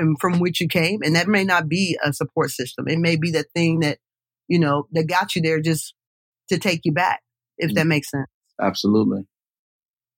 um, 0.00 0.16
from 0.20 0.38
which 0.38 0.60
you 0.60 0.68
came, 0.68 1.00
and 1.02 1.16
that 1.16 1.28
may 1.28 1.44
not 1.44 1.68
be 1.68 1.98
a 2.04 2.12
support 2.12 2.50
system. 2.50 2.86
It 2.88 2.98
may 2.98 3.16
be 3.16 3.30
the 3.30 3.44
thing 3.54 3.80
that 3.80 3.98
you 4.48 4.58
know 4.58 4.86
that 4.92 5.08
got 5.08 5.34
you 5.34 5.42
there 5.42 5.60
just 5.60 5.94
to 6.48 6.58
take 6.58 6.80
you 6.84 6.92
back, 6.92 7.22
if 7.58 7.74
that 7.74 7.80
mm-hmm. 7.80 7.88
makes 7.88 8.10
sense. 8.10 8.28
Absolutely. 8.60 9.26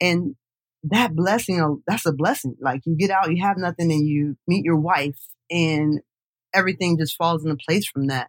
And 0.01 0.37
that 0.85 1.15
blessing, 1.15 1.61
oh, 1.61 1.83
that's 1.87 2.07
a 2.07 2.13
blessing. 2.13 2.57
Like 2.61 2.83
you 2.85 2.97
get 2.97 3.11
out, 3.11 3.31
you 3.31 3.43
have 3.43 3.57
nothing, 3.57 3.91
and 3.91 4.07
you 4.07 4.37
meet 4.47 4.65
your 4.65 4.79
wife, 4.79 5.19
and 5.51 6.01
everything 6.55 6.99
just 6.99 7.17
falls 7.17 7.45
into 7.45 7.57
place 7.57 7.89
from 7.89 8.09
that. 8.09 8.29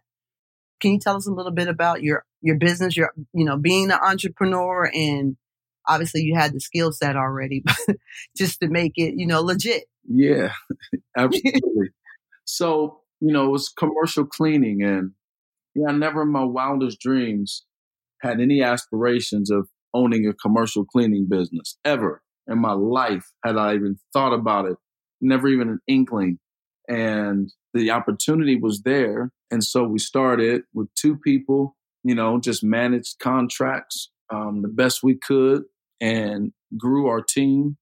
Can 0.80 0.92
you 0.92 0.98
tell 0.98 1.16
us 1.16 1.28
a 1.28 1.32
little 1.32 1.52
bit 1.52 1.68
about 1.68 2.02
your 2.02 2.24
your 2.40 2.56
business? 2.56 2.96
Your 2.96 3.12
you 3.32 3.44
know 3.44 3.56
being 3.56 3.90
an 3.90 3.98
entrepreneur, 4.02 4.90
and 4.92 5.36
obviously 5.86 6.22
you 6.22 6.34
had 6.34 6.52
the 6.52 6.60
skill 6.60 6.92
set 6.92 7.16
already, 7.16 7.62
but 7.64 7.96
just 8.36 8.60
to 8.60 8.68
make 8.68 8.92
it 8.96 9.14
you 9.16 9.26
know 9.26 9.42
legit. 9.42 9.84
Yeah, 10.08 10.52
absolutely. 11.16 11.90
so, 12.44 13.00
you 13.20 13.32
know, 13.32 13.46
it 13.46 13.50
was 13.50 13.68
commercial 13.68 14.26
cleaning. 14.26 14.82
And 14.82 15.12
yeah, 15.74 15.88
I 15.88 15.92
never 15.92 16.22
in 16.22 16.32
my 16.32 16.44
wildest 16.44 17.00
dreams 17.00 17.64
had 18.20 18.40
any 18.40 18.62
aspirations 18.62 19.50
of 19.50 19.68
owning 19.94 20.26
a 20.26 20.34
commercial 20.34 20.84
cleaning 20.84 21.26
business 21.28 21.78
ever 21.84 22.22
in 22.46 22.58
my 22.58 22.72
life. 22.72 23.24
Had 23.44 23.56
I 23.56 23.74
even 23.74 23.96
thought 24.12 24.32
about 24.32 24.66
it, 24.66 24.76
never 25.20 25.48
even 25.48 25.68
an 25.68 25.80
inkling. 25.86 26.38
And 26.88 27.50
the 27.72 27.90
opportunity 27.90 28.56
was 28.56 28.82
there. 28.82 29.30
And 29.50 29.62
so 29.62 29.84
we 29.84 29.98
started 29.98 30.62
with 30.74 30.88
two 30.94 31.16
people, 31.16 31.76
you 32.02 32.14
know, 32.14 32.40
just 32.40 32.64
managed 32.64 33.18
contracts 33.20 34.10
um, 34.32 34.62
the 34.62 34.68
best 34.68 35.02
we 35.02 35.16
could 35.16 35.62
and 36.00 36.52
grew 36.76 37.06
our 37.06 37.22
team. 37.22 37.76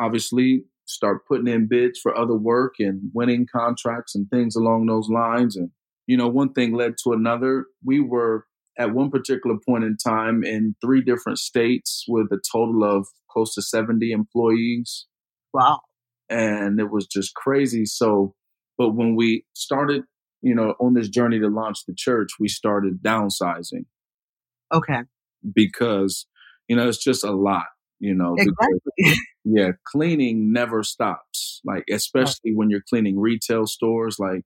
Obviously, 0.00 0.64
start 0.86 1.26
putting 1.26 1.48
in 1.48 1.68
bids 1.68 1.98
for 2.00 2.16
other 2.16 2.34
work 2.34 2.74
and 2.78 3.10
winning 3.14 3.46
contracts 3.50 4.14
and 4.14 4.28
things 4.30 4.56
along 4.56 4.86
those 4.86 5.08
lines. 5.08 5.56
And, 5.56 5.70
you 6.06 6.16
know, 6.16 6.28
one 6.28 6.52
thing 6.52 6.74
led 6.74 6.94
to 7.04 7.12
another. 7.12 7.66
We 7.84 8.00
were 8.00 8.46
at 8.78 8.94
one 8.94 9.10
particular 9.10 9.56
point 9.66 9.84
in 9.84 9.96
time 9.96 10.44
in 10.44 10.74
three 10.80 11.02
different 11.02 11.38
states 11.38 12.04
with 12.08 12.26
a 12.32 12.40
total 12.52 12.84
of 12.84 13.06
close 13.30 13.54
to 13.54 13.62
70 13.62 14.10
employees. 14.12 15.06
Wow. 15.52 15.80
And 16.28 16.80
it 16.80 16.90
was 16.90 17.06
just 17.06 17.34
crazy. 17.34 17.84
So, 17.84 18.34
but 18.78 18.90
when 18.94 19.14
we 19.16 19.44
started, 19.54 20.02
you 20.40 20.54
know, 20.54 20.74
on 20.80 20.94
this 20.94 21.08
journey 21.08 21.38
to 21.40 21.48
launch 21.48 21.84
the 21.86 21.94
church, 21.96 22.30
we 22.40 22.48
started 22.48 23.02
downsizing 23.02 23.84
Okay. 24.72 25.02
because, 25.54 26.26
you 26.68 26.76
know, 26.76 26.88
it's 26.88 27.02
just 27.02 27.24
a 27.24 27.32
lot, 27.32 27.66
you 27.98 28.14
know, 28.14 28.38
because 28.38 28.80
Exactly. 28.98 29.20
yeah, 29.44 29.70
cleaning 29.86 30.52
never 30.52 30.82
stops. 30.82 31.60
Like 31.64 31.84
especially 31.90 32.52
when 32.54 32.70
you're 32.70 32.82
cleaning 32.88 33.18
retail 33.18 33.66
stores, 33.66 34.16
like 34.18 34.42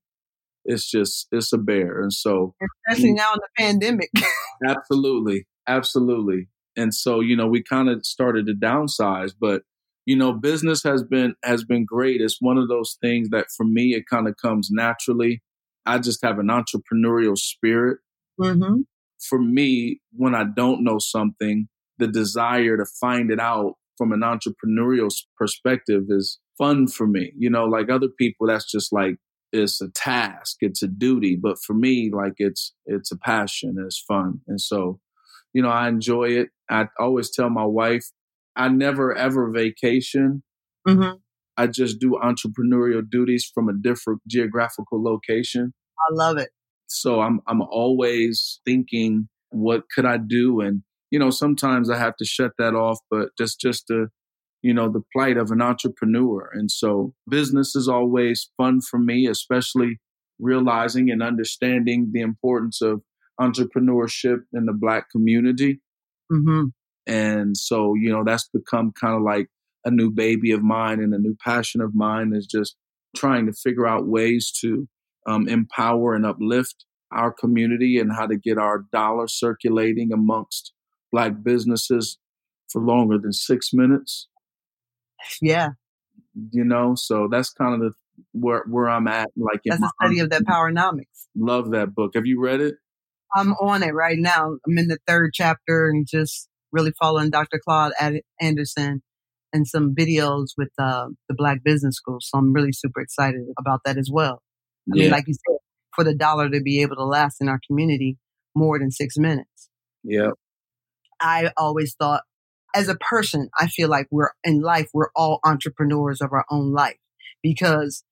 it's 0.66 0.90
just 0.90 1.28
it's 1.32 1.52
a 1.52 1.58
bear. 1.58 2.00
And 2.00 2.12
so 2.12 2.54
Especially 2.88 3.12
now 3.12 3.32
in 3.32 3.38
the 3.40 3.48
pandemic. 3.62 4.10
absolutely, 4.68 5.46
absolutely. 5.66 6.48
And 6.76 6.92
so, 6.94 7.20
you 7.20 7.36
know, 7.36 7.46
we 7.46 7.62
kind 7.62 7.88
of 7.88 8.04
started 8.04 8.46
to 8.46 8.52
downsize, 8.54 9.32
but 9.38 9.62
you 10.04 10.16
know, 10.16 10.32
business 10.32 10.82
has 10.84 11.02
been 11.02 11.34
has 11.42 11.64
been 11.64 11.84
great. 11.84 12.20
It's 12.20 12.40
one 12.40 12.58
of 12.58 12.68
those 12.68 12.96
things 13.02 13.30
that 13.30 13.46
for 13.56 13.64
me 13.64 13.94
it 13.94 14.04
kind 14.08 14.28
of 14.28 14.36
comes 14.40 14.68
naturally. 14.70 15.42
I 15.84 15.98
just 15.98 16.24
have 16.24 16.38
an 16.38 16.48
entrepreneurial 16.48 17.36
spirit. 17.36 17.98
hmm 18.40 18.82
For 19.28 19.38
me, 19.40 20.00
when 20.12 20.34
I 20.34 20.44
don't 20.44 20.84
know 20.84 20.98
something, 20.98 21.68
the 21.98 22.06
desire 22.06 22.76
to 22.76 22.84
find 23.00 23.30
it 23.30 23.40
out 23.40 23.74
from 23.96 24.12
an 24.12 24.20
entrepreneurial 24.20 25.10
perspective 25.38 26.04
is 26.08 26.38
fun 26.58 26.86
for 26.86 27.06
me. 27.06 27.32
You 27.36 27.50
know, 27.50 27.64
like 27.64 27.90
other 27.90 28.08
people, 28.18 28.46
that's 28.46 28.70
just 28.70 28.92
like 28.92 29.16
it's 29.56 29.80
a 29.80 29.88
task, 29.90 30.58
it's 30.60 30.82
a 30.82 30.88
duty. 30.88 31.36
But 31.40 31.58
for 31.64 31.74
me, 31.74 32.10
like 32.12 32.34
it's 32.38 32.74
it's 32.86 33.12
a 33.12 33.18
passion, 33.18 33.70
and 33.76 33.86
it's 33.86 34.00
fun, 34.00 34.40
and 34.46 34.60
so 34.60 35.00
you 35.52 35.62
know 35.62 35.70
I 35.70 35.88
enjoy 35.88 36.30
it. 36.30 36.50
I 36.70 36.88
always 36.98 37.30
tell 37.30 37.50
my 37.50 37.64
wife, 37.66 38.06
I 38.56 38.68
never 38.68 39.14
ever 39.14 39.50
vacation. 39.50 40.42
hmm 40.86 41.18
I 41.56 41.66
just 41.66 42.00
do 42.00 42.18
entrepreneurial 42.22 43.02
duties 43.08 43.50
from 43.52 43.68
a 43.68 43.72
different 43.72 44.20
geographical 44.28 45.02
location. 45.02 45.72
I 45.98 46.14
love 46.14 46.36
it. 46.38 46.50
So 46.88 47.20
I'm 47.20 47.40
I'm 47.46 47.62
always 47.62 48.60
thinking, 48.64 49.28
what 49.50 49.84
could 49.94 50.04
I 50.06 50.18
do? 50.18 50.60
And 50.60 50.82
you 51.10 51.18
know, 51.18 51.30
sometimes 51.30 51.90
I 51.90 51.98
have 51.98 52.16
to 52.16 52.24
shut 52.24 52.52
that 52.58 52.74
off, 52.74 52.98
but 53.10 53.30
just 53.38 53.60
just 53.60 53.86
to 53.88 54.08
you 54.66 54.74
know 54.74 54.88
the 54.90 55.02
plight 55.12 55.36
of 55.36 55.50
an 55.50 55.62
entrepreneur. 55.62 56.50
And 56.52 56.70
so 56.70 57.14
business 57.28 57.76
is 57.76 57.88
always 57.88 58.50
fun 58.56 58.80
for 58.80 58.98
me, 58.98 59.26
especially 59.28 59.98
realizing 60.38 61.10
and 61.10 61.22
understanding 61.22 62.10
the 62.12 62.20
importance 62.20 62.82
of 62.82 63.02
entrepreneurship 63.40 64.40
in 64.52 64.66
the 64.66 64.72
black 64.72 65.10
community. 65.10 65.80
hmm 66.30 66.64
And 67.06 67.56
so, 67.56 67.94
you 67.94 68.10
know, 68.10 68.24
that's 68.24 68.48
become 68.48 68.92
kind 69.00 69.14
of 69.14 69.22
like 69.22 69.48
a 69.84 69.90
new 69.90 70.10
baby 70.10 70.50
of 70.50 70.62
mine 70.62 71.00
and 71.00 71.14
a 71.14 71.18
new 71.18 71.36
passion 71.44 71.80
of 71.80 71.94
mine 71.94 72.32
is 72.34 72.46
just 72.46 72.74
trying 73.16 73.46
to 73.46 73.52
figure 73.52 73.86
out 73.86 74.08
ways 74.08 74.50
to 74.60 74.88
um, 75.28 75.48
empower 75.48 76.14
and 76.14 76.26
uplift 76.26 76.84
our 77.12 77.32
community 77.32 77.98
and 78.00 78.12
how 78.12 78.26
to 78.26 78.36
get 78.36 78.58
our 78.58 78.84
dollar 78.92 79.28
circulating 79.28 80.12
amongst 80.12 80.72
black 81.12 81.32
businesses 81.44 82.18
for 82.68 82.82
longer 82.82 83.18
than 83.18 83.32
six 83.32 83.70
minutes, 83.72 84.28
Yeah. 85.40 85.70
you 86.52 86.64
know? 86.64 86.94
So 86.94 87.28
that's 87.30 87.50
kind 87.50 87.74
of 87.74 87.80
the 87.80 87.92
where 88.32 88.64
where 88.68 88.88
I'm 88.88 89.08
at. 89.08 89.28
Like 89.36 89.60
That's 89.64 89.82
a 89.82 89.90
study 90.02 90.20
of 90.20 90.30
that 90.30 90.42
powernomics. 90.42 91.26
love 91.34 91.70
that 91.72 91.94
book. 91.94 92.12
Have 92.14 92.26
you 92.26 92.40
read 92.40 92.60
it? 92.60 92.76
I'm 93.34 93.52
on 93.54 93.82
it 93.82 93.92
right 93.92 94.18
now. 94.18 94.56
I'm 94.66 94.78
in 94.78 94.88
the 94.88 94.98
third 95.06 95.32
chapter 95.34 95.88
and 95.88 96.06
just 96.08 96.48
really 96.72 96.92
following 96.98 97.30
Dr. 97.30 97.60
Claude 97.62 97.92
Anderson 98.40 99.02
and 99.52 99.66
some 99.66 99.94
videos 99.94 100.48
with 100.56 100.70
uh, 100.78 101.06
the 101.28 101.34
Black 101.34 101.62
Business 101.64 101.96
School. 101.96 102.18
So 102.20 102.38
I'm 102.38 102.52
really 102.52 102.72
super 102.72 103.00
excited 103.00 103.42
about 103.58 103.80
that 103.84 103.98
as 103.98 104.10
well. 104.12 104.42
I 104.92 104.96
mean, 104.96 105.10
like 105.10 105.24
you 105.26 105.34
said, 105.34 105.56
for 105.94 106.04
the 106.04 106.14
dollar 106.14 106.48
to 106.50 106.60
be 106.60 106.80
able 106.82 106.96
to 106.96 107.04
last 107.04 107.40
in 107.40 107.48
our 107.48 107.60
community 107.66 108.18
more 108.54 108.78
than 108.78 108.90
six 108.90 109.16
minutes. 109.16 109.68
Yeah. 110.04 110.30
I 111.20 111.50
always 111.56 111.94
thought, 111.98 112.22
as 112.76 112.88
a 112.88 112.94
person, 112.94 113.48
I 113.58 113.68
feel 113.68 113.88
like 113.88 114.06
we're 114.10 114.32
in 114.44 114.60
life, 114.60 114.90
we're 114.92 115.10
all 115.16 115.40
entrepreneurs 115.44 116.20
of 116.20 116.30
our 116.32 116.44
own 116.50 116.72
life 116.72 116.98
because 117.42 118.04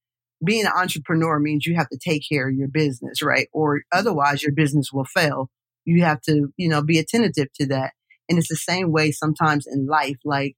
being 0.43 0.65
an 0.65 0.73
entrepreneur 0.75 1.39
means 1.39 1.67
you 1.67 1.77
have 1.77 1.91
to 1.91 1.99
take 1.99 2.23
care 2.27 2.49
of 2.49 2.55
your 2.57 2.69
business, 2.69 3.23
right? 3.23 3.49
Or 3.53 3.83
otherwise 3.93 4.43
your 4.43 4.53
business 4.53 4.91
will 4.91 5.05
fail. 5.05 5.51
You 5.85 6.03
have 6.05 6.23
to, 6.23 6.49
you 6.57 6.69
know, 6.71 6.83
be 6.83 6.99
attentive 6.99 7.53
to 7.61 7.67
that. 7.67 7.93
And 8.29 8.39
it's 8.39 8.49
the 8.49 8.57
same 8.57 8.91
way 8.91 9.11
sometimes 9.13 9.67
in 9.67 9.87
life. 9.87 10.17
Like 10.25 10.57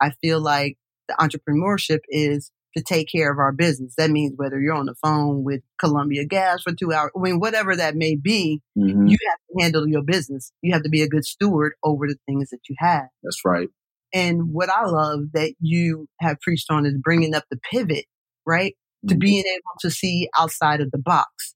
I 0.00 0.10
feel 0.20 0.40
like 0.40 0.76
the 1.06 1.14
entrepreneurship 1.20 2.00
is 2.08 2.50
to 2.76 2.82
take 2.82 3.08
care 3.10 3.30
of 3.30 3.38
our 3.38 3.52
business. 3.52 3.94
That 3.96 4.10
means 4.10 4.34
whether 4.36 4.60
you're 4.60 4.74
on 4.74 4.86
the 4.86 4.94
phone 5.02 5.44
with 5.44 5.62
Columbia 5.78 6.24
Gas 6.24 6.62
for 6.62 6.72
two 6.72 6.92
hours, 6.92 7.10
I 7.16 7.20
mean, 7.20 7.38
whatever 7.38 7.76
that 7.76 7.94
may 7.94 8.16
be, 8.16 8.60
mm-hmm. 8.76 9.06
you 9.06 9.16
have 9.30 9.38
to 9.38 9.62
handle 9.62 9.88
your 9.88 10.02
business. 10.02 10.52
You 10.62 10.72
have 10.72 10.82
to 10.82 10.88
be 10.88 11.02
a 11.02 11.08
good 11.08 11.24
steward 11.24 11.74
over 11.84 12.06
the 12.06 12.16
things 12.26 12.50
that 12.50 12.60
you 12.68 12.76
have. 12.78 13.06
That's 13.22 13.40
right. 13.44 13.68
And 14.12 14.52
what 14.52 14.70
I 14.70 14.86
love 14.86 15.32
that 15.34 15.54
you 15.60 16.08
have 16.20 16.40
preached 16.40 16.70
on 16.70 16.86
is 16.86 16.94
bringing 17.02 17.34
up 17.34 17.44
the 17.50 17.58
pivot, 17.70 18.06
right? 18.46 18.72
Mm-hmm. 18.72 19.08
To 19.08 19.16
being 19.16 19.44
able 19.46 19.78
to 19.80 19.90
see 19.90 20.28
outside 20.38 20.80
of 20.80 20.90
the 20.90 20.98
box. 20.98 21.54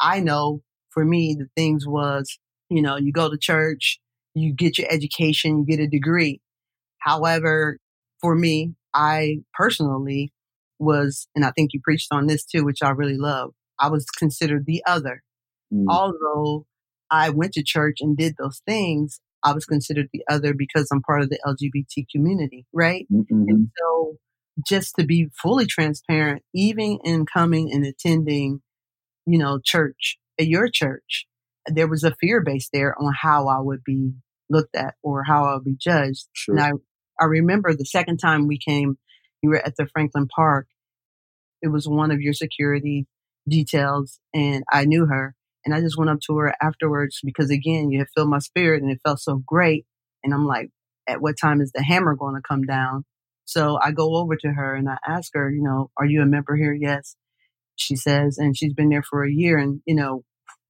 I 0.00 0.20
know 0.20 0.62
for 0.90 1.04
me, 1.04 1.36
the 1.38 1.48
things 1.56 1.86
was, 1.86 2.38
you 2.68 2.82
know, 2.82 2.96
you 2.96 3.12
go 3.12 3.30
to 3.30 3.38
church, 3.38 4.00
you 4.34 4.54
get 4.54 4.78
your 4.78 4.88
education, 4.90 5.58
you 5.58 5.66
get 5.66 5.82
a 5.82 5.88
degree. 5.88 6.40
However, 6.98 7.78
for 8.20 8.34
me, 8.34 8.74
I 8.94 9.38
personally 9.54 10.32
was, 10.78 11.28
and 11.34 11.44
I 11.44 11.50
think 11.50 11.72
you 11.72 11.80
preached 11.82 12.08
on 12.12 12.26
this 12.26 12.44
too, 12.44 12.64
which 12.64 12.82
I 12.82 12.90
really 12.90 13.16
love. 13.16 13.52
I 13.78 13.88
was 13.88 14.06
considered 14.06 14.64
the 14.66 14.82
other. 14.86 15.22
Mm. 15.72 15.84
Although 15.88 16.66
I 17.10 17.30
went 17.30 17.52
to 17.54 17.62
church 17.62 17.98
and 18.00 18.16
did 18.16 18.34
those 18.38 18.60
things, 18.66 19.20
I 19.44 19.52
was 19.52 19.64
considered 19.64 20.08
the 20.12 20.24
other 20.28 20.52
because 20.54 20.88
I'm 20.92 21.02
part 21.02 21.22
of 21.22 21.30
the 21.30 21.38
LGBT 21.46 22.06
community, 22.10 22.66
right? 22.72 23.06
Mm-hmm. 23.12 23.44
And 23.48 23.70
so 23.78 24.16
just 24.66 24.96
to 24.96 25.04
be 25.04 25.28
fully 25.40 25.66
transparent, 25.66 26.42
even 26.54 26.98
in 27.04 27.24
coming 27.26 27.70
and 27.72 27.84
attending, 27.84 28.60
you 29.26 29.38
know, 29.38 29.60
church 29.62 30.18
at 30.38 30.48
your 30.48 30.68
church, 30.68 31.26
there 31.66 31.88
was 31.88 32.04
a 32.04 32.14
fear 32.20 32.42
base 32.42 32.68
there 32.72 32.94
on 33.00 33.12
how 33.20 33.46
I 33.48 33.60
would 33.60 33.84
be 33.84 34.12
looked 34.50 34.74
at 34.74 34.94
or 35.02 35.22
how 35.24 35.44
I 35.44 35.54
would 35.54 35.64
be 35.64 35.76
judged. 35.78 36.26
Sure. 36.32 36.56
And 36.56 36.64
I, 36.64 36.70
I 37.20 37.26
remember 37.26 37.74
the 37.74 37.84
second 37.84 38.18
time 38.18 38.48
we 38.48 38.58
came 38.58 38.98
you 39.42 39.50
were 39.50 39.64
at 39.64 39.76
the 39.76 39.86
Franklin 39.86 40.28
Park. 40.28 40.66
It 41.62 41.68
was 41.68 41.88
one 41.88 42.10
of 42.10 42.20
your 42.20 42.32
security 42.32 43.06
details, 43.48 44.20
and 44.34 44.62
I 44.72 44.84
knew 44.84 45.06
her. 45.06 45.34
And 45.64 45.74
I 45.74 45.80
just 45.80 45.98
went 45.98 46.10
up 46.10 46.20
to 46.26 46.36
her 46.38 46.54
afterwards 46.62 47.20
because, 47.22 47.50
again, 47.50 47.90
you 47.90 47.98
had 47.98 48.08
filled 48.14 48.30
my 48.30 48.38
spirit 48.38 48.82
and 48.82 48.90
it 48.90 49.00
felt 49.04 49.20
so 49.20 49.42
great. 49.44 49.84
And 50.24 50.32
I'm 50.32 50.46
like, 50.46 50.70
at 51.06 51.20
what 51.20 51.34
time 51.38 51.60
is 51.60 51.72
the 51.72 51.82
hammer 51.82 52.14
going 52.14 52.36
to 52.36 52.40
come 52.40 52.62
down? 52.62 53.04
So 53.44 53.78
I 53.82 53.90
go 53.90 54.16
over 54.16 54.36
to 54.36 54.48
her 54.48 54.74
and 54.74 54.88
I 54.88 54.96
ask 55.06 55.30
her, 55.34 55.50
you 55.50 55.62
know, 55.62 55.90
are 55.96 56.06
you 56.06 56.22
a 56.22 56.26
member 56.26 56.56
here? 56.56 56.72
Yes. 56.72 57.16
She 57.76 57.96
says, 57.96 58.38
and 58.38 58.56
she's 58.56 58.72
been 58.72 58.88
there 58.88 59.02
for 59.02 59.24
a 59.24 59.30
year. 59.30 59.58
And, 59.58 59.80
you 59.84 59.94
know, 59.94 60.22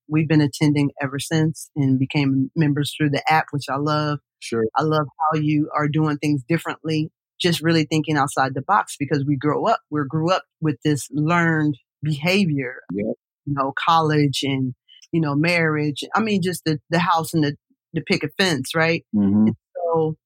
we've 0.08 0.28
been 0.28 0.40
attending 0.40 0.90
ever 1.00 1.18
since 1.18 1.70
and 1.76 1.98
became 1.98 2.50
members 2.56 2.94
through 2.96 3.10
the 3.10 3.22
app, 3.30 3.46
which 3.50 3.66
I 3.68 3.76
love. 3.76 4.20
Sure. 4.40 4.64
I 4.76 4.82
love 4.82 5.06
how 5.18 5.38
you 5.38 5.70
are 5.76 5.88
doing 5.88 6.18
things 6.18 6.42
differently 6.48 7.10
just 7.40 7.60
really 7.60 7.84
thinking 7.84 8.16
outside 8.16 8.54
the 8.54 8.62
box 8.62 8.96
because 8.98 9.24
we 9.24 9.36
grow 9.36 9.66
up, 9.66 9.80
we 9.90 10.00
grew 10.08 10.30
up 10.30 10.44
with 10.60 10.76
this 10.84 11.08
learned 11.10 11.76
behavior, 12.02 12.80
yeah. 12.92 13.12
you 13.46 13.54
know, 13.54 13.72
college 13.86 14.40
and, 14.42 14.74
you 15.12 15.20
know, 15.20 15.34
marriage. 15.34 16.04
I 16.14 16.20
mean, 16.20 16.42
just 16.42 16.64
the, 16.64 16.78
the 16.90 16.98
house 16.98 17.34
and 17.34 17.44
the, 17.44 17.56
the 17.92 18.02
picket 18.02 18.32
fence, 18.36 18.74
right? 18.74 19.04
Mm-hmm. 19.14 19.50
so 19.74 20.16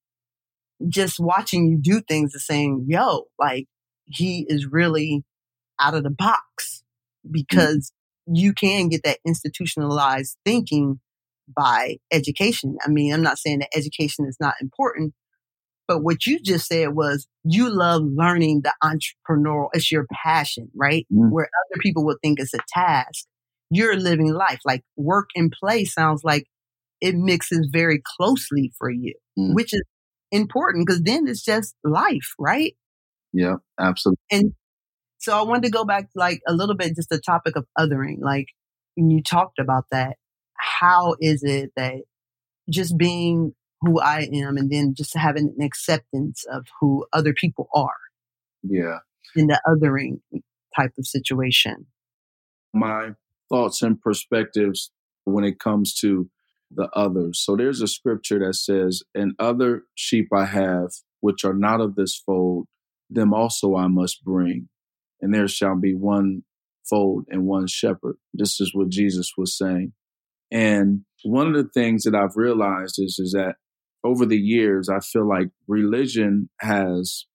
just 0.89 1.19
watching 1.19 1.67
you 1.67 1.77
do 1.77 2.01
things 2.01 2.33
and 2.33 2.41
saying, 2.41 2.85
yo, 2.87 3.25
like 3.39 3.67
he 4.05 4.45
is 4.47 4.65
really 4.65 5.23
out 5.79 5.95
of 5.95 6.03
the 6.03 6.09
box 6.09 6.83
because 7.29 7.91
mm-hmm. 8.27 8.35
you 8.35 8.53
can 8.53 8.89
get 8.89 9.03
that 9.03 9.19
institutionalized 9.25 10.37
thinking 10.45 10.99
by 11.55 11.97
education. 12.11 12.77
I 12.85 12.89
mean, 12.89 13.13
I'm 13.13 13.21
not 13.21 13.37
saying 13.37 13.59
that 13.59 13.75
education 13.75 14.25
is 14.25 14.37
not 14.39 14.55
important, 14.61 15.13
but 15.93 16.01
what 16.01 16.25
you 16.25 16.39
just 16.39 16.65
said 16.65 16.95
was 16.95 17.27
you 17.43 17.69
love 17.69 18.01
learning 18.03 18.63
the 18.63 18.73
entrepreneurial. 18.81 19.67
It's 19.73 19.91
your 19.91 20.07
passion, 20.11 20.71
right? 20.73 21.05
Mm. 21.13 21.29
Where 21.29 21.45
other 21.45 21.79
people 21.81 22.03
would 22.05 22.17
think 22.23 22.39
it's 22.39 22.55
a 22.55 22.59
task. 22.67 23.27
You're 23.69 23.95
living 23.95 24.33
life. 24.33 24.59
Like 24.65 24.81
work 24.97 25.29
and 25.35 25.51
play 25.51 25.85
sounds 25.85 26.23
like 26.23 26.47
it 26.99 27.13
mixes 27.13 27.69
very 27.71 28.01
closely 28.17 28.71
for 28.79 28.89
you, 28.89 29.13
mm. 29.37 29.53
which 29.53 29.71
is 29.71 29.83
important 30.31 30.87
because 30.87 31.03
then 31.03 31.27
it's 31.27 31.43
just 31.43 31.75
life, 31.83 32.33
right? 32.39 32.73
Yeah, 33.31 33.57
absolutely. 33.79 34.17
And 34.31 34.53
so 35.19 35.37
I 35.37 35.43
wanted 35.43 35.65
to 35.65 35.69
go 35.69 35.85
back 35.85 36.09
like 36.15 36.41
a 36.47 36.53
little 36.53 36.75
bit, 36.75 36.95
just 36.95 37.09
the 37.09 37.19
topic 37.19 37.55
of 37.55 37.67
othering. 37.77 38.17
Like 38.19 38.47
when 38.95 39.11
you 39.11 39.21
talked 39.21 39.59
about 39.59 39.85
that, 39.91 40.15
how 40.57 41.13
is 41.19 41.43
it 41.43 41.69
that 41.75 42.01
just 42.67 42.97
being 42.97 43.53
who 43.83 43.99
I 43.99 44.27
am 44.33 44.57
and 44.57 44.71
then 44.71 44.93
just 44.95 45.15
having 45.15 45.53
an 45.57 45.63
acceptance 45.63 46.45
of 46.51 46.65
who 46.79 47.05
other 47.13 47.33
people 47.33 47.67
are. 47.73 47.89
Yeah. 48.63 48.99
In 49.35 49.47
the 49.47 49.59
othering 49.67 50.19
type 50.75 50.91
of 50.97 51.05
situation. 51.05 51.87
My 52.73 53.11
thoughts 53.49 53.81
and 53.81 53.99
perspectives 53.99 54.91
when 55.25 55.43
it 55.43 55.59
comes 55.59 55.93
to 55.95 56.29
the 56.71 56.89
others. 56.93 57.39
So 57.43 57.55
there's 57.55 57.81
a 57.81 57.87
scripture 57.87 58.39
that 58.39 58.55
says, 58.55 59.03
And 59.13 59.33
other 59.37 59.83
sheep 59.95 60.29
I 60.33 60.45
have, 60.45 60.89
which 61.19 61.43
are 61.43 61.53
not 61.53 61.81
of 61.81 61.95
this 61.95 62.15
fold, 62.15 62.67
them 63.09 63.33
also 63.33 63.75
I 63.75 63.87
must 63.87 64.23
bring. 64.23 64.69
And 65.21 65.33
there 65.33 65.47
shall 65.47 65.77
be 65.77 65.93
one 65.93 66.43
fold 66.89 67.25
and 67.29 67.45
one 67.45 67.67
shepherd. 67.67 68.17
This 68.33 68.59
is 68.59 68.73
what 68.73 68.89
Jesus 68.89 69.33
was 69.37 69.57
saying. 69.57 69.93
And 70.51 71.01
one 71.23 71.47
of 71.47 71.53
the 71.53 71.69
things 71.69 72.03
that 72.03 72.15
I've 72.15 72.35
realized 72.35 72.95
is, 72.97 73.17
is 73.19 73.31
that 73.31 73.55
over 74.03 74.25
the 74.25 74.37
years, 74.37 74.89
I 74.89 74.99
feel 74.99 75.27
like 75.27 75.49
religion 75.67 76.49
has, 76.59 77.25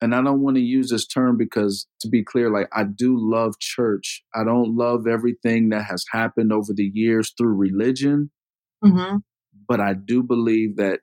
and 0.00 0.14
I 0.14 0.22
don't 0.22 0.40
want 0.40 0.56
to 0.56 0.62
use 0.62 0.90
this 0.90 1.06
term 1.06 1.36
because 1.36 1.86
to 2.00 2.08
be 2.08 2.24
clear, 2.24 2.50
like 2.50 2.68
I 2.72 2.84
do 2.84 3.16
love 3.18 3.58
church. 3.60 4.22
I 4.34 4.44
don't 4.44 4.76
love 4.76 5.06
everything 5.06 5.68
that 5.68 5.84
has 5.84 6.04
happened 6.12 6.52
over 6.52 6.72
the 6.74 6.90
years 6.92 7.32
through 7.36 7.54
religion, 7.54 8.30
mm-hmm. 8.84 9.18
but 9.68 9.80
I 9.80 9.94
do 9.94 10.22
believe 10.22 10.76
that 10.76 11.00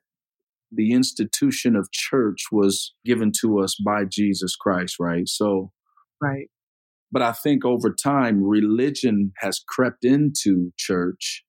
the 0.72 0.92
institution 0.92 1.76
of 1.76 1.90
church 1.90 2.46
was 2.52 2.94
given 3.04 3.32
to 3.40 3.60
us 3.60 3.76
by 3.84 4.04
Jesus 4.04 4.54
Christ, 4.54 4.96
right? 5.00 5.28
So, 5.28 5.72
right. 6.20 6.48
But 7.12 7.22
I 7.22 7.32
think 7.32 7.64
over 7.64 7.92
time, 7.92 8.44
religion 8.44 9.32
has 9.38 9.60
crept 9.66 10.04
into 10.04 10.72
church 10.76 11.44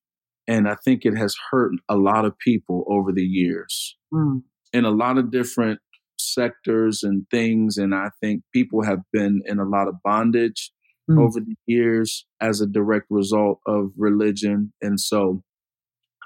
and 0.48 0.68
I 0.68 0.76
think 0.84 1.04
it 1.04 1.16
has 1.16 1.36
hurt 1.50 1.72
a 1.88 1.96
lot 1.96 2.24
of 2.24 2.38
people 2.38 2.84
over 2.88 3.12
the 3.12 3.22
years 3.22 3.96
mm. 4.12 4.42
in 4.72 4.84
a 4.84 4.90
lot 4.90 5.18
of 5.18 5.30
different 5.30 5.80
sectors 6.18 7.02
and 7.02 7.26
things. 7.30 7.76
And 7.76 7.94
I 7.94 8.10
think 8.20 8.42
people 8.52 8.84
have 8.84 9.00
been 9.12 9.42
in 9.46 9.58
a 9.58 9.64
lot 9.64 9.88
of 9.88 9.94
bondage 10.04 10.72
mm. 11.10 11.20
over 11.20 11.40
the 11.40 11.54
years 11.66 12.26
as 12.40 12.60
a 12.60 12.66
direct 12.66 13.06
result 13.10 13.60
of 13.66 13.92
religion. 13.96 14.72
And 14.80 14.98
so 14.98 15.42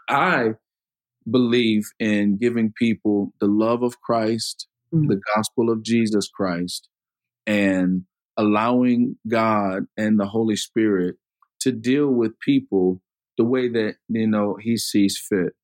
I 0.09 0.51
believe 1.31 1.85
in 1.99 2.39
giving 2.39 2.73
people 2.73 3.33
the 3.41 3.49
love 3.49 3.83
of 3.83 4.01
Christ, 4.01 4.67
mm. 4.95 5.09
the 5.09 5.21
gospel 5.35 5.71
of 5.71 5.83
Jesus 5.83 6.29
Christ, 6.29 6.89
and 7.47 8.03
allowing 8.37 9.17
God 9.29 9.85
and 9.97 10.19
the 10.19 10.27
Holy 10.27 10.57
Spirit 10.57 11.17
to 11.61 11.73
deal 11.73 12.09
with 12.09 12.39
people 12.41 13.01
the 13.37 13.45
way 13.45 13.69
that 13.69 13.97
you 14.09 14.27
know 14.27 14.57
he 14.61 14.77
sees 14.77 15.19
fit. 15.19 15.55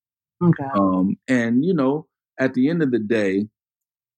Okay. 0.43 0.63
Um, 0.77 1.17
and 1.27 1.63
you 1.63 1.73
know, 1.73 2.07
at 2.39 2.53
the 2.53 2.69
end 2.69 2.83
of 2.83 2.91
the 2.91 2.99
day, 2.99 3.47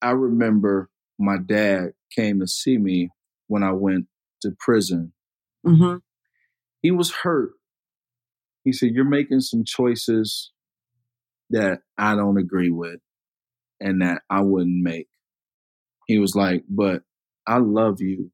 I 0.02 0.12
remember 0.12 0.90
my 1.20 1.38
dad 1.38 1.94
came 2.16 2.40
to 2.40 2.48
see 2.48 2.78
me 2.78 3.10
when 3.48 3.64
I 3.64 3.72
went 3.72 4.08
to 4.42 4.52
prison. 4.60 5.14
Mm-hmm. 5.66 5.98
He 6.82 6.92
was 6.92 7.12
hurt. 7.12 7.52
He 8.64 8.72
said, 8.72 8.92
"You're 8.94 9.06
making 9.06 9.42
some 9.42 9.64
choices 9.66 10.52
that 11.50 11.80
I 11.98 12.16
don't 12.16 12.38
agree 12.38 12.72
with, 12.72 13.00
and 13.80 14.02
that 14.02 14.22
I 14.30 14.42
wouldn't 14.42 14.84
make." 14.84 15.08
He 16.08 16.20
was 16.20 16.36
like, 16.36 16.64
"But 16.70 17.04
I 17.48 17.58
love 17.58 18.02
you." 18.02 18.32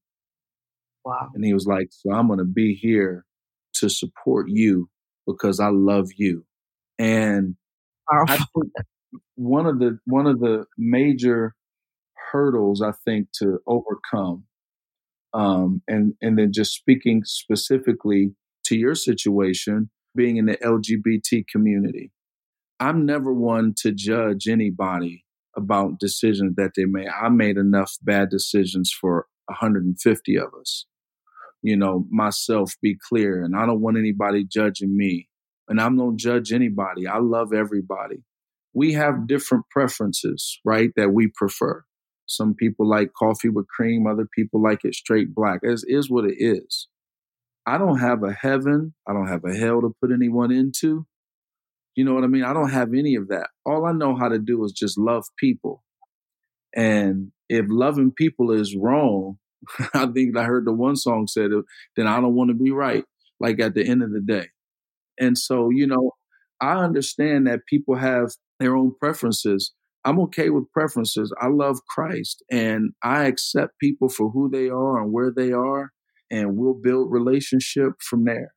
Wow. 1.04 1.30
And 1.34 1.44
he 1.44 1.54
was 1.54 1.66
like, 1.66 1.90
"So 1.92 2.12
I'm 2.12 2.28
going 2.28 2.40
to 2.40 2.46
be 2.46 2.74
here 2.74 3.26
to 3.76 3.90
support 3.90 4.48
you 4.50 4.90
because 5.26 5.60
I 5.60 5.70
love 5.70 6.10
you. 6.18 6.46
And 7.00 7.56
I 8.10 8.38
think 8.38 8.72
one 9.36 9.66
of 9.66 9.80
the 9.80 10.00
one 10.06 10.28
of 10.28 10.40
the 10.40 10.66
major 10.78 11.56
hurdles 12.32 12.82
I 12.82 12.92
think 13.06 13.30
to 13.40 13.60
overcome, 13.68 14.46
um, 15.34 15.82
and 15.88 16.14
and 16.22 16.38
then 16.38 16.52
just 16.54 16.74
speaking 16.74 17.24
specifically 17.26 18.36
to 18.66 18.78
your 18.78 18.96
situation, 18.96 19.90
being 20.16 20.38
in 20.38 20.46
the 20.46 20.58
LGBT 20.58 21.46
community, 21.52 22.12
I'm 22.80 23.06
never 23.06 23.34
one 23.34 23.74
to 23.80 23.92
judge 23.92 24.48
anybody 24.48 25.26
about 25.56 26.00
decisions 26.00 26.56
that 26.56 26.72
they 26.76 26.86
made. 26.86 27.08
I 27.08 27.30
made 27.30 27.58
enough 27.58 27.94
bad 28.02 28.30
decisions 28.30 28.92
for 29.00 29.28
150 29.48 30.38
of 30.38 30.50
us. 30.60 30.86
You 31.62 31.78
know, 31.78 32.06
myself 32.10 32.74
be 32.82 32.98
clear, 33.10 33.44
and 33.44 33.56
I 33.56 33.66
don't 33.66 33.82
want 33.82 33.98
anybody 33.98 34.44
judging 34.44 34.96
me. 34.96 35.28
And 35.68 35.80
I'm 35.80 35.98
don't 35.98 36.18
judge 36.18 36.52
anybody. 36.52 37.08
I 37.08 37.20
love 37.20 37.54
everybody. 37.54 38.24
We 38.74 38.94
have 38.94 39.28
different 39.28 39.66
preferences, 39.70 40.60
right? 40.66 40.90
That 40.96 41.14
we 41.14 41.32
prefer. 41.34 41.84
Some 42.26 42.56
people 42.56 42.90
like 42.90 43.14
coffee 43.14 43.50
with 43.50 43.68
cream, 43.68 44.08
other 44.08 44.28
people 44.36 44.62
like 44.62 44.80
it 44.84 44.96
straight 44.96 45.36
black. 45.36 45.62
As 45.64 45.84
is 45.88 46.10
what 46.10 46.26
it 46.26 46.36
is. 46.38 46.88
I 47.66 47.78
don't 47.78 48.00
have 48.00 48.24
a 48.24 48.34
heaven, 48.34 48.94
I 49.08 49.14
don't 49.14 49.28
have 49.28 49.46
a 49.46 49.56
hell 49.56 49.82
to 49.82 49.94
put 50.02 50.12
anyone 50.12 50.52
into. 50.52 51.06
You 51.96 52.06
know 52.06 52.14
what 52.14 52.24
I 52.24 52.28
mean? 52.28 52.44
I 52.44 52.54
don't 52.54 52.72
have 52.72 52.94
any 52.94 53.16
of 53.16 53.28
that. 53.28 53.50
All 53.66 53.86
I 53.86 53.92
know 53.92 54.16
how 54.16 54.30
to 54.30 54.40
do 54.40 54.64
is 54.64 54.72
just 54.72 54.98
love 54.98 55.26
people. 55.38 55.84
And 56.76 57.32
if 57.50 57.66
loving 57.70 58.12
people 58.12 58.52
is 58.52 58.76
wrong, 58.76 59.38
I 59.94 60.08
think 60.08 60.38
I 60.38 60.44
heard 60.44 60.66
the 60.66 60.74
one 60.74 60.96
song 60.96 61.28
said, 61.28 61.52
then 61.96 62.08
I 62.08 62.20
don't 62.20 62.36
want 62.36 62.50
to 62.50 62.56
be 62.56 62.72
right, 62.72 63.04
like 63.40 63.60
at 63.60 63.74
the 63.74 63.86
end 63.86 64.04
of 64.04 64.12
the 64.12 64.22
day. 64.22 64.48
And 65.20 65.38
so, 65.38 65.70
you 65.70 65.88
know, 65.88 66.12
I 66.60 66.76
understand 66.76 67.48
that 67.48 67.66
people 67.68 67.96
have 67.96 68.32
their 68.60 68.76
own 68.76 68.94
preferences. 69.00 69.74
I'm 70.06 70.20
okay 70.22 70.50
with 70.50 70.72
preferences. 70.72 71.34
I 71.40 71.48
love 71.48 71.80
Christ 71.88 72.44
and 72.50 72.92
I 73.04 73.26
accept 73.26 73.80
people 73.80 74.10
for 74.10 74.30
who 74.32 74.50
they 74.50 74.70
are 74.70 75.02
and 75.02 75.12
where 75.12 75.32
they 75.36 75.52
are, 75.52 75.92
and 76.32 76.58
we'll 76.58 76.74
build 76.74 77.12
relationship 77.12 77.94
from 78.02 78.26
there. 78.26 78.54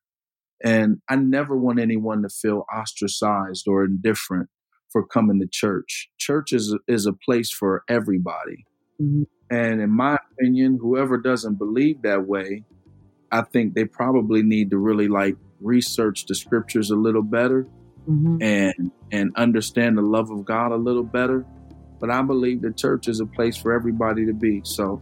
And 0.62 0.98
I 1.08 1.16
never 1.16 1.56
want 1.56 1.80
anyone 1.80 2.22
to 2.22 2.28
feel 2.28 2.64
ostracized 2.74 3.66
or 3.68 3.84
indifferent 3.84 4.48
for 4.90 5.04
coming 5.06 5.40
to 5.40 5.48
church. 5.50 6.08
Church 6.18 6.52
is, 6.52 6.74
is 6.88 7.04
a 7.04 7.12
place 7.12 7.50
for 7.50 7.82
everybody. 7.88 8.64
Mm-hmm. 9.00 9.24
And 9.54 9.80
in 9.80 9.90
my 9.90 10.18
opinion, 10.32 10.78
whoever 10.80 11.16
doesn't 11.16 11.54
believe 11.54 12.02
that 12.02 12.26
way, 12.26 12.64
I 13.30 13.42
think 13.42 13.74
they 13.74 13.84
probably 13.84 14.42
need 14.42 14.70
to 14.70 14.78
really 14.78 15.06
like 15.06 15.36
research 15.60 16.26
the 16.26 16.34
scriptures 16.34 16.90
a 16.90 16.96
little 16.96 17.22
better 17.22 17.68
mm-hmm. 18.08 18.42
and 18.42 18.90
and 19.12 19.30
understand 19.36 19.96
the 19.96 20.02
love 20.02 20.30
of 20.32 20.44
God 20.44 20.72
a 20.72 20.76
little 20.76 21.04
better. 21.04 21.46
But 22.00 22.10
I 22.10 22.20
believe 22.22 22.62
the 22.62 22.72
church 22.72 23.06
is 23.06 23.20
a 23.20 23.26
place 23.26 23.56
for 23.56 23.72
everybody 23.72 24.26
to 24.26 24.32
be. 24.32 24.60
So 24.64 25.00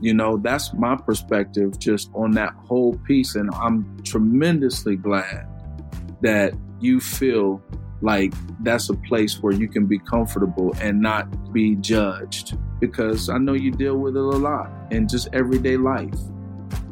you 0.00 0.12
know, 0.12 0.36
that's 0.36 0.74
my 0.74 0.96
perspective 0.96 1.78
just 1.78 2.10
on 2.12 2.32
that 2.32 2.54
whole 2.54 2.98
piece. 3.06 3.36
And 3.36 3.54
I'm 3.54 4.02
tremendously 4.02 4.96
glad 4.96 5.46
that 6.22 6.54
you 6.80 6.98
feel 6.98 7.62
like 8.02 8.34
that's 8.60 8.90
a 8.90 8.94
place 8.94 9.40
where 9.42 9.52
you 9.52 9.68
can 9.68 9.86
be 9.86 9.98
comfortable 9.98 10.74
and 10.80 11.00
not 11.00 11.52
be 11.52 11.76
judged 11.76 12.58
because 12.80 13.28
I 13.28 13.38
know 13.38 13.54
you 13.54 13.70
deal 13.70 13.96
with 13.96 14.16
it 14.16 14.20
a 14.20 14.22
lot 14.22 14.70
in 14.90 15.08
just 15.08 15.28
everyday 15.32 15.76
life. 15.76 16.18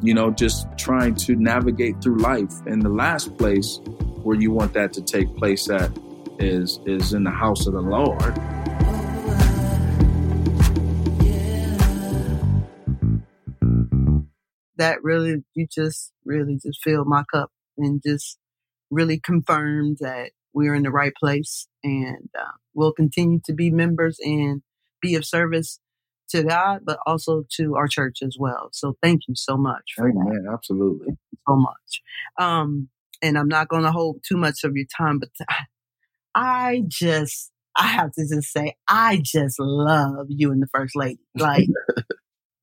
You 0.02 0.14
know, 0.14 0.30
just 0.30 0.66
trying 0.78 1.14
to 1.16 1.34
navigate 1.34 2.00
through 2.02 2.18
life. 2.18 2.52
And 2.66 2.80
the 2.80 2.88
last 2.88 3.36
place 3.36 3.80
where 4.22 4.36
you 4.36 4.50
want 4.50 4.72
that 4.74 4.92
to 4.94 5.02
take 5.02 5.34
place 5.36 5.68
at 5.68 5.90
is 6.38 6.80
is 6.86 7.12
in 7.12 7.24
the 7.24 7.30
house 7.30 7.66
of 7.66 7.74
the 7.74 7.80
Lord. 7.82 8.34
that 14.80 15.04
really, 15.04 15.44
you 15.54 15.66
just 15.70 16.10
really 16.24 16.54
just 16.54 16.82
filled 16.82 17.06
my 17.06 17.22
cup 17.30 17.50
and 17.76 18.02
just 18.02 18.38
really 18.90 19.20
confirmed 19.20 19.98
that 20.00 20.30
we're 20.52 20.74
in 20.74 20.82
the 20.82 20.90
right 20.90 21.12
place 21.14 21.68
and 21.82 22.28
uh, 22.38 22.52
we'll 22.74 22.92
continue 22.92 23.40
to 23.44 23.52
be 23.52 23.70
members 23.70 24.18
and 24.22 24.62
be 25.00 25.14
of 25.14 25.24
service 25.24 25.80
to 26.30 26.42
God, 26.42 26.80
but 26.84 26.98
also 27.06 27.44
to 27.56 27.76
our 27.76 27.88
church 27.88 28.18
as 28.22 28.36
well. 28.38 28.68
So 28.72 28.96
thank 29.02 29.22
you 29.28 29.34
so 29.34 29.56
much 29.56 29.92
for 29.96 30.08
Amen, 30.08 30.44
that. 30.44 30.52
Absolutely. 30.52 31.16
so 31.48 31.56
much. 31.56 32.02
Um, 32.38 32.88
and 33.22 33.36
I'm 33.36 33.48
not 33.48 33.68
going 33.68 33.82
to 33.82 33.92
hold 33.92 34.22
too 34.26 34.36
much 34.36 34.64
of 34.64 34.76
your 34.76 34.86
time, 34.96 35.18
but 35.18 35.30
I 36.34 36.82
just, 36.86 37.50
I 37.76 37.86
have 37.86 38.12
to 38.12 38.26
just 38.28 38.52
say, 38.52 38.76
I 38.88 39.20
just 39.22 39.56
love 39.58 40.26
you 40.28 40.52
and 40.52 40.62
the 40.62 40.68
first 40.72 40.94
lady. 40.96 41.20
Like, 41.36 41.68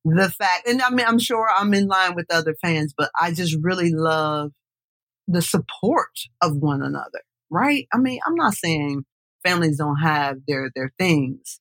the 0.04 0.30
fact, 0.30 0.66
and 0.66 0.80
I 0.80 0.90
mean, 0.90 1.06
I'm 1.06 1.18
sure 1.18 1.48
I'm 1.54 1.74
in 1.74 1.86
line 1.86 2.14
with 2.14 2.26
other 2.30 2.54
fans, 2.62 2.94
but 2.96 3.10
I 3.20 3.32
just 3.32 3.56
really 3.60 3.92
love 3.92 4.52
the 5.26 5.42
support 5.42 6.10
of 6.40 6.56
one 6.56 6.82
another, 6.82 7.20
right? 7.50 7.86
I 7.92 7.98
mean, 7.98 8.20
I'm 8.26 8.34
not 8.34 8.54
saying 8.54 9.04
families 9.44 9.78
don't 9.78 9.96
have 9.96 10.38
their, 10.46 10.70
their 10.74 10.92
things, 10.98 11.60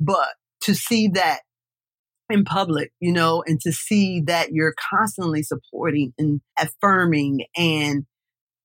but 0.00 0.28
to 0.62 0.74
see 0.74 1.08
that 1.08 1.40
in 2.28 2.44
public, 2.44 2.92
you 3.00 3.12
know, 3.12 3.42
and 3.46 3.60
to 3.60 3.72
see 3.72 4.20
that 4.22 4.52
you're 4.52 4.74
constantly 4.90 5.42
supporting 5.42 6.12
and 6.18 6.40
affirming 6.58 7.44
and 7.56 8.04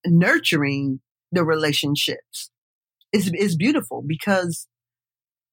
nurturing 0.06 1.00
the 1.32 1.46
relationships 1.46 2.50
is, 3.14 3.32
is 3.34 3.56
beautiful 3.56 4.04
because 4.06 4.68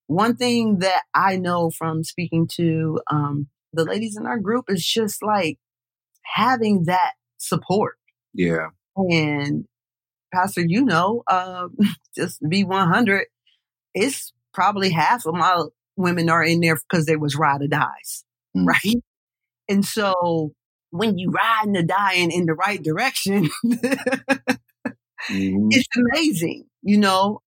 one 0.06 0.36
thing 0.36 0.78
that 0.78 1.02
I 1.14 1.36
know 1.36 1.70
from 1.70 2.02
speaking 2.02 2.48
to 2.56 3.00
um, 3.10 3.48
the 3.72 3.84
ladies 3.84 4.16
in 4.18 4.26
our 4.26 4.38
group 4.38 4.66
is 4.68 4.84
just 4.84 5.22
like 5.22 5.58
having 6.24 6.84
that 6.86 7.12
support. 7.36 7.96
Yeah. 8.32 8.68
And 8.96 9.66
Pastor, 10.32 10.64
you 10.66 10.84
know, 10.84 11.22
uh, 11.26 11.68
just 12.16 12.38
be 12.48 12.64
100, 12.64 13.26
it's 13.94 14.32
probably 14.52 14.90
half 14.90 15.26
of 15.26 15.34
my 15.34 15.64
women 15.96 16.30
are 16.30 16.44
in 16.44 16.60
there 16.60 16.76
because 16.76 17.06
they 17.06 17.16
was 17.16 17.36
ride 17.36 17.62
or 17.62 17.68
dies, 17.68 18.24
mm. 18.56 18.66
right? 18.66 19.02
And 19.68 19.84
so 19.84 20.52
when 20.90 21.18
you 21.18 21.30
ride 21.30 21.66
and 21.66 21.88
dying 21.88 22.30
in 22.30 22.46
the 22.46 22.54
right 22.54 22.82
direction, 22.82 23.48
mm-hmm. 23.66 25.68
it's 25.70 25.88
amazing. 25.96 26.64
You 26.82 26.98
know, 26.98 27.42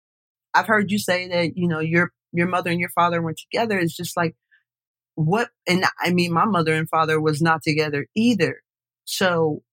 I've 0.54 0.68
heard 0.68 0.92
you 0.92 0.98
say 0.98 1.28
that, 1.28 1.56
you 1.56 1.68
know, 1.68 1.80
your 1.80 2.12
your 2.34 2.48
mother 2.48 2.72
and 2.72 2.80
your 2.80 2.90
father 2.90 3.22
were 3.22 3.36
together. 3.36 3.78
It's 3.78 3.96
just 3.96 4.18
like 4.18 4.36
what, 5.16 5.50
and 5.68 5.84
I 6.00 6.12
mean, 6.12 6.32
my 6.32 6.46
mother 6.46 6.74
and 6.74 6.88
father 6.88 7.20
was 7.20 7.42
not 7.42 7.63
together 7.63 8.08
either. 8.16 8.62
So 9.06 9.63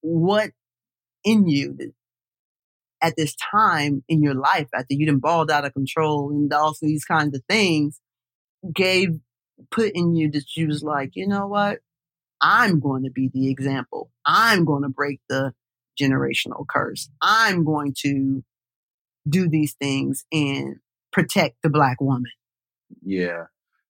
what 0.00 0.50
in 1.24 1.48
you 1.48 1.76
at 3.02 3.14
this 3.16 3.34
time 3.36 4.02
in 4.08 4.22
your 4.22 4.34
life 4.34 4.68
after 4.74 4.94
you'd 4.94 5.06
been 5.06 5.20
balled 5.20 5.50
out 5.50 5.64
of 5.64 5.72
control 5.72 6.30
and 6.30 6.52
all 6.52 6.74
these 6.80 7.04
kinds 7.04 7.36
of 7.36 7.42
things 7.48 8.00
gave, 8.74 9.10
put 9.70 9.92
in 9.94 10.14
you 10.14 10.30
that 10.30 10.56
you 10.56 10.66
was 10.66 10.82
like, 10.82 11.10
you 11.14 11.26
know 11.26 11.46
what? 11.46 11.78
I'm 12.40 12.80
going 12.80 13.04
to 13.04 13.10
be 13.10 13.30
the 13.32 13.50
example. 13.50 14.10
I'm 14.24 14.64
going 14.64 14.82
to 14.82 14.88
break 14.88 15.20
the 15.28 15.52
generational 16.00 16.64
curse. 16.68 17.10
I'm 17.20 17.64
going 17.64 17.94
to 18.04 18.44
do 19.28 19.48
these 19.48 19.74
things 19.80 20.24
and 20.32 20.76
protect 21.12 21.56
the 21.62 21.70
black 21.70 22.00
woman. 22.00 22.30
Yeah. 23.02 23.44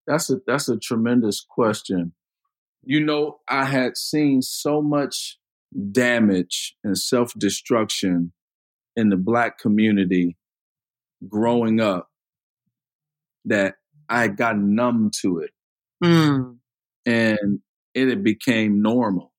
That's 0.07 0.31
a 0.31 0.37
that's 0.47 0.69
a 0.69 0.79
tremendous 0.79 1.45
question. 1.47 2.13
You 2.83 3.05
know, 3.05 3.41
I 3.47 3.67
had 3.67 3.97
seen 3.99 4.41
so 4.41 4.81
much 4.81 5.39
damage 5.93 6.75
and 6.83 6.97
self-destruction 6.97 8.33
in 8.99 9.11
the 9.11 9.17
black 9.17 9.59
community 9.59 10.37
growing 11.29 11.81
up 11.81 12.11
that 13.45 13.77
I 14.09 14.27
got 14.27 14.59
numb 14.59 15.13
to 15.23 15.39
it. 15.39 15.51
Mm. 16.05 16.57
And 17.07 17.61
it 17.95 18.23
became 18.25 18.83
normal. 18.83 19.33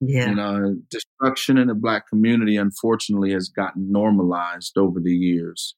Yeah. 0.00 0.28
You 0.28 0.34
know, 0.36 0.76
destruction 0.88 1.58
in 1.58 1.66
the 1.68 1.74
black 1.74 2.08
community, 2.08 2.56
unfortunately, 2.56 3.32
has 3.32 3.48
gotten 3.48 3.90
normalized 3.90 4.78
over 4.78 5.00
the 5.00 5.12
years. 5.12 5.74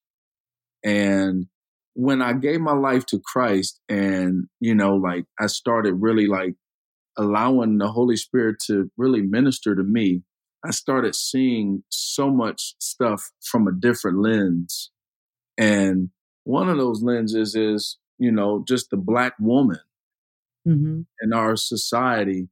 And 0.85 1.47
when 1.95 2.21
I 2.21 2.35
gave 2.35 2.61
my 2.61 2.75
life 2.75 3.07
to 3.07 3.21
Christ 3.21 3.81
and, 3.89 4.49
you 4.61 4.75
know, 4.75 4.97
like 4.97 5.25
I 5.41 5.47
started 5.47 5.95
really 5.95 6.27
like 6.27 6.55
allowing 7.17 7.79
the 7.79 7.89
Holy 7.89 8.17
Spirit 8.17 8.57
to 8.67 8.91
really 8.99 9.23
minister 9.23 9.75
to 9.75 9.83
me, 9.83 10.23
I 10.65 10.71
started 10.71 11.15
seeing 11.15 11.83
so 11.91 12.31
much 12.31 12.75
stuff 12.79 13.31
from 13.43 13.69
a 13.69 13.73
different 13.73 14.21
lens. 14.21 14.91
And 15.59 16.11
one 16.45 16.69
of 16.69 16.79
those 16.79 17.03
lenses 17.03 17.55
is, 17.55 17.99
you 18.19 18.33
know, 18.33 18.65
just 18.67 18.91
the 18.91 18.97
black 18.97 19.35
woman 19.39 19.81
mm-hmm. 20.67 21.03
in 21.21 21.33
our 21.33 21.57
society. 21.57 22.49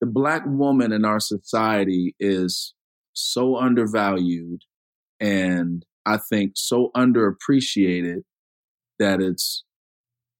The 0.00 0.06
black 0.06 0.42
woman 0.46 0.92
in 0.92 1.04
our 1.04 1.20
society 1.20 2.14
is 2.20 2.74
so 3.14 3.56
undervalued 3.56 4.62
and 5.18 5.84
I 6.04 6.18
think 6.18 6.52
so 6.54 6.90
underappreciated 6.96 8.22
that 8.98 9.20
it's 9.20 9.64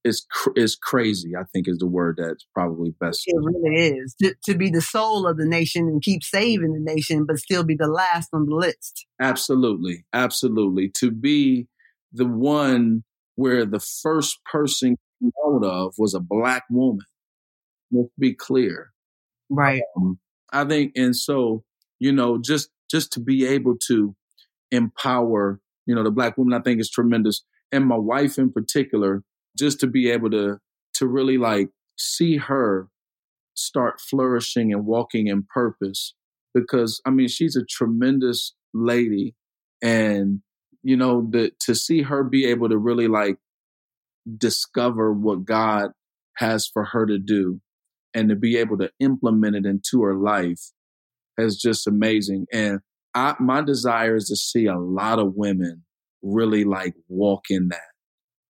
is 0.07 0.25
cr- 0.31 0.51
is 0.57 0.77
crazy. 0.77 1.35
I 1.37 1.43
think 1.53 1.69
is 1.69 1.79
the 1.79 1.87
word 1.87 2.19
that's 2.23 2.47
probably 2.55 2.95
best. 3.01 3.25
It 3.27 3.37
really 3.37 3.99
is 3.99 4.15
to, 4.23 4.35
to 4.45 4.57
be 4.57 4.71
the 4.71 4.81
soul 4.81 5.27
of 5.27 5.37
the 5.37 5.47
nation 5.47 5.89
and 5.89 6.01
keep 6.01 6.23
saving 6.23 6.73
the 6.73 6.95
nation, 6.95 7.27
but 7.27 7.39
still 7.39 7.65
be 7.65 7.75
the 7.75 7.89
last 7.89 8.31
on 8.33 8.47
the 8.47 8.55
list. 8.55 9.07
Absolutely, 9.21 10.05
absolutely. 10.13 10.91
To 10.99 11.11
be 11.11 11.67
the 12.13 12.27
one 12.27 13.03
where 13.35 13.67
the 13.67 13.81
first 13.81 14.39
person 14.45 14.97
known 15.21 15.65
of 15.65 15.95
was 15.99 16.15
a 16.15 16.21
black 16.21 16.65
woman. 16.71 17.05
Let's 17.91 18.11
be 18.19 18.35
clear, 18.35 18.93
right? 19.51 19.83
Um, 19.97 20.19
I 20.53 20.65
think, 20.65 20.93
and 20.97 21.15
so 21.15 21.65
you 21.99 22.13
know, 22.13 22.39
just 22.39 22.71
just 22.91 23.13
to 23.13 23.21
be 23.21 23.47
able 23.47 23.77
to 23.89 24.15
empower, 24.71 25.61
you 25.87 25.95
know, 25.95 26.03
the 26.03 26.11
black 26.11 26.37
woman, 26.39 26.59
I 26.59 26.63
think 26.63 26.81
is 26.81 26.91
tremendous, 26.91 27.45
and 27.73 27.87
my 27.87 27.97
wife 27.97 28.39
in 28.39 28.53
particular, 28.53 29.23
just 29.57 29.81
to 29.81 29.87
be 29.87 30.11
able 30.11 30.31
to 30.31 30.59
to 30.95 31.07
really 31.07 31.39
like 31.39 31.69
see 31.99 32.37
her 32.37 32.89
start 33.55 34.01
flourishing 34.01 34.73
and 34.73 34.87
walking 34.87 35.27
in 35.27 35.47
purpose 35.53 36.15
because 36.55 37.01
I 37.07 37.11
mean 37.11 37.29
she's 37.29 37.57
a 37.57 37.65
tremendous 37.65 38.55
lady 38.75 39.35
and 39.83 40.41
you 40.83 40.97
know 40.97 41.27
the 41.31 41.53
to 41.61 41.75
see 41.75 42.03
her 42.03 42.23
be 42.23 42.47
able 42.47 42.69
to 42.69 42.79
really 42.79 43.09
like 43.09 43.39
discover 44.37 45.13
what 45.13 45.45
God 45.45 45.91
has 46.37 46.67
for 46.67 46.85
her 46.85 47.07
to 47.07 47.19
do 47.19 47.61
and 48.15 48.29
to 48.29 48.37
be 48.37 48.57
able 48.57 48.79
to 48.79 48.91
implement 48.99 49.57
it 49.57 49.67
into 49.67 50.03
her 50.03 50.15
life 50.15 50.73
is 51.39 51.57
just 51.57 51.87
amazing. 51.87 52.47
And 52.53 52.81
I, 53.15 53.35
my 53.39 53.63
desire 53.63 54.17
is 54.17 54.29
to 54.29 54.37
see 54.37 54.67
a 54.67 54.79
lot 54.79 55.19
of 55.19 55.35
women 55.35 55.85
really 56.23 56.65
like 56.65 56.95
walk 57.09 57.45
in 57.51 57.69
that, 57.69 57.91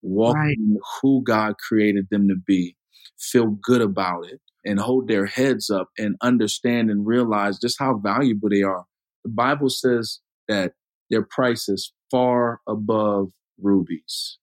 walk 0.07 0.37
right. 0.37 0.57
in 0.57 0.79
who 1.01 1.23
God 1.25 1.55
created 1.59 2.07
them 2.11 2.29
to 2.29 2.37
be, 2.47 2.77
feel 3.19 3.59
good 3.62 3.81
about 3.81 4.27
it, 4.27 4.40
and 4.64 4.81
hold 4.81 5.09
their 5.09 5.27
heads 5.27 5.71
up 5.71 5.88
and 5.99 6.16
understand 6.23 6.90
and 6.90 7.07
realize 7.07 7.59
just 7.59 7.79
how 7.79 7.99
valuable 7.99 8.49
they 8.49 8.62
are. 8.62 8.85
The 9.25 9.31
Bible 9.31 9.69
says 9.69 10.21
that 10.49 10.73
their 11.11 11.23
price 11.23 11.69
is 11.69 11.92
far 12.11 12.61
above 12.69 13.29
rubies. 13.61 14.38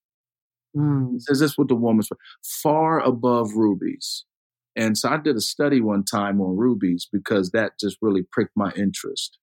Mm. 0.75 1.15
It 1.15 1.21
says 1.23 1.39
this 1.39 1.57
with 1.57 1.67
the 1.67 1.75
woman's 1.75 2.09
far 2.43 2.99
above 2.99 3.53
rubies. 3.55 4.25
And 4.75 4.97
so 4.97 5.09
I 5.09 5.17
did 5.17 5.35
a 5.35 5.41
study 5.41 5.81
one 5.81 6.03
time 6.03 6.41
on 6.41 6.57
rubies 6.57 7.07
because 7.11 7.51
that 7.51 7.73
just 7.79 7.97
really 8.01 8.23
pricked 8.31 8.53
my 8.55 8.71
interest. 8.71 9.37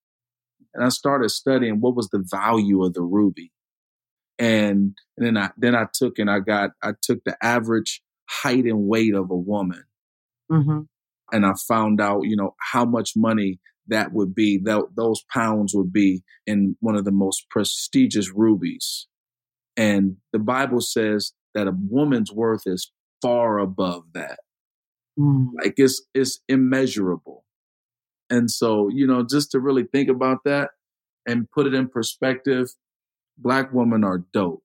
And 0.74 0.84
I 0.84 0.88
started 0.88 1.30
studying 1.30 1.80
what 1.80 1.94
was 1.94 2.08
the 2.08 2.24
value 2.24 2.84
of 2.84 2.94
the 2.94 3.02
ruby. 3.02 3.52
And, 4.40 4.96
and 5.16 5.26
then 5.26 5.36
I 5.36 5.50
then 5.58 5.74
I 5.74 5.86
took 5.92 6.18
and 6.18 6.30
I 6.30 6.40
got 6.40 6.70
I 6.82 6.92
took 7.02 7.22
the 7.24 7.36
average 7.42 8.02
height 8.28 8.64
and 8.64 8.88
weight 8.88 9.14
of 9.14 9.30
a 9.30 9.36
woman. 9.36 9.84
Mm-hmm. 10.50 10.80
And 11.32 11.46
I 11.46 11.52
found 11.68 12.00
out, 12.00 12.22
you 12.22 12.36
know, 12.36 12.54
how 12.72 12.84
much 12.84 13.12
money 13.14 13.60
that 13.88 14.12
would 14.12 14.34
be, 14.34 14.58
that 14.64 14.82
those 14.96 15.22
pounds 15.32 15.74
would 15.74 15.92
be 15.92 16.22
in 16.46 16.76
one 16.80 16.96
of 16.96 17.04
the 17.04 17.12
most 17.12 17.46
prestigious 17.50 18.32
rubies. 18.34 19.06
And 19.76 20.16
the 20.32 20.38
Bible 20.38 20.80
says 20.80 21.32
that 21.54 21.68
a 21.68 21.76
woman's 21.88 22.32
worth 22.32 22.62
is 22.66 22.90
far 23.20 23.58
above 23.58 24.04
that. 24.14 24.38
Mm. 25.18 25.48
Like 25.62 25.74
it's 25.76 26.02
it's 26.14 26.40
immeasurable. 26.48 27.44
And 28.30 28.50
so, 28.50 28.88
you 28.88 29.06
know, 29.06 29.24
just 29.28 29.50
to 29.52 29.60
really 29.60 29.84
think 29.84 30.08
about 30.08 30.38
that 30.44 30.70
and 31.26 31.50
put 31.50 31.66
it 31.66 31.74
in 31.74 31.88
perspective, 31.88 32.68
black 33.40 33.72
women 33.72 34.04
are 34.04 34.24
dope. 34.32 34.62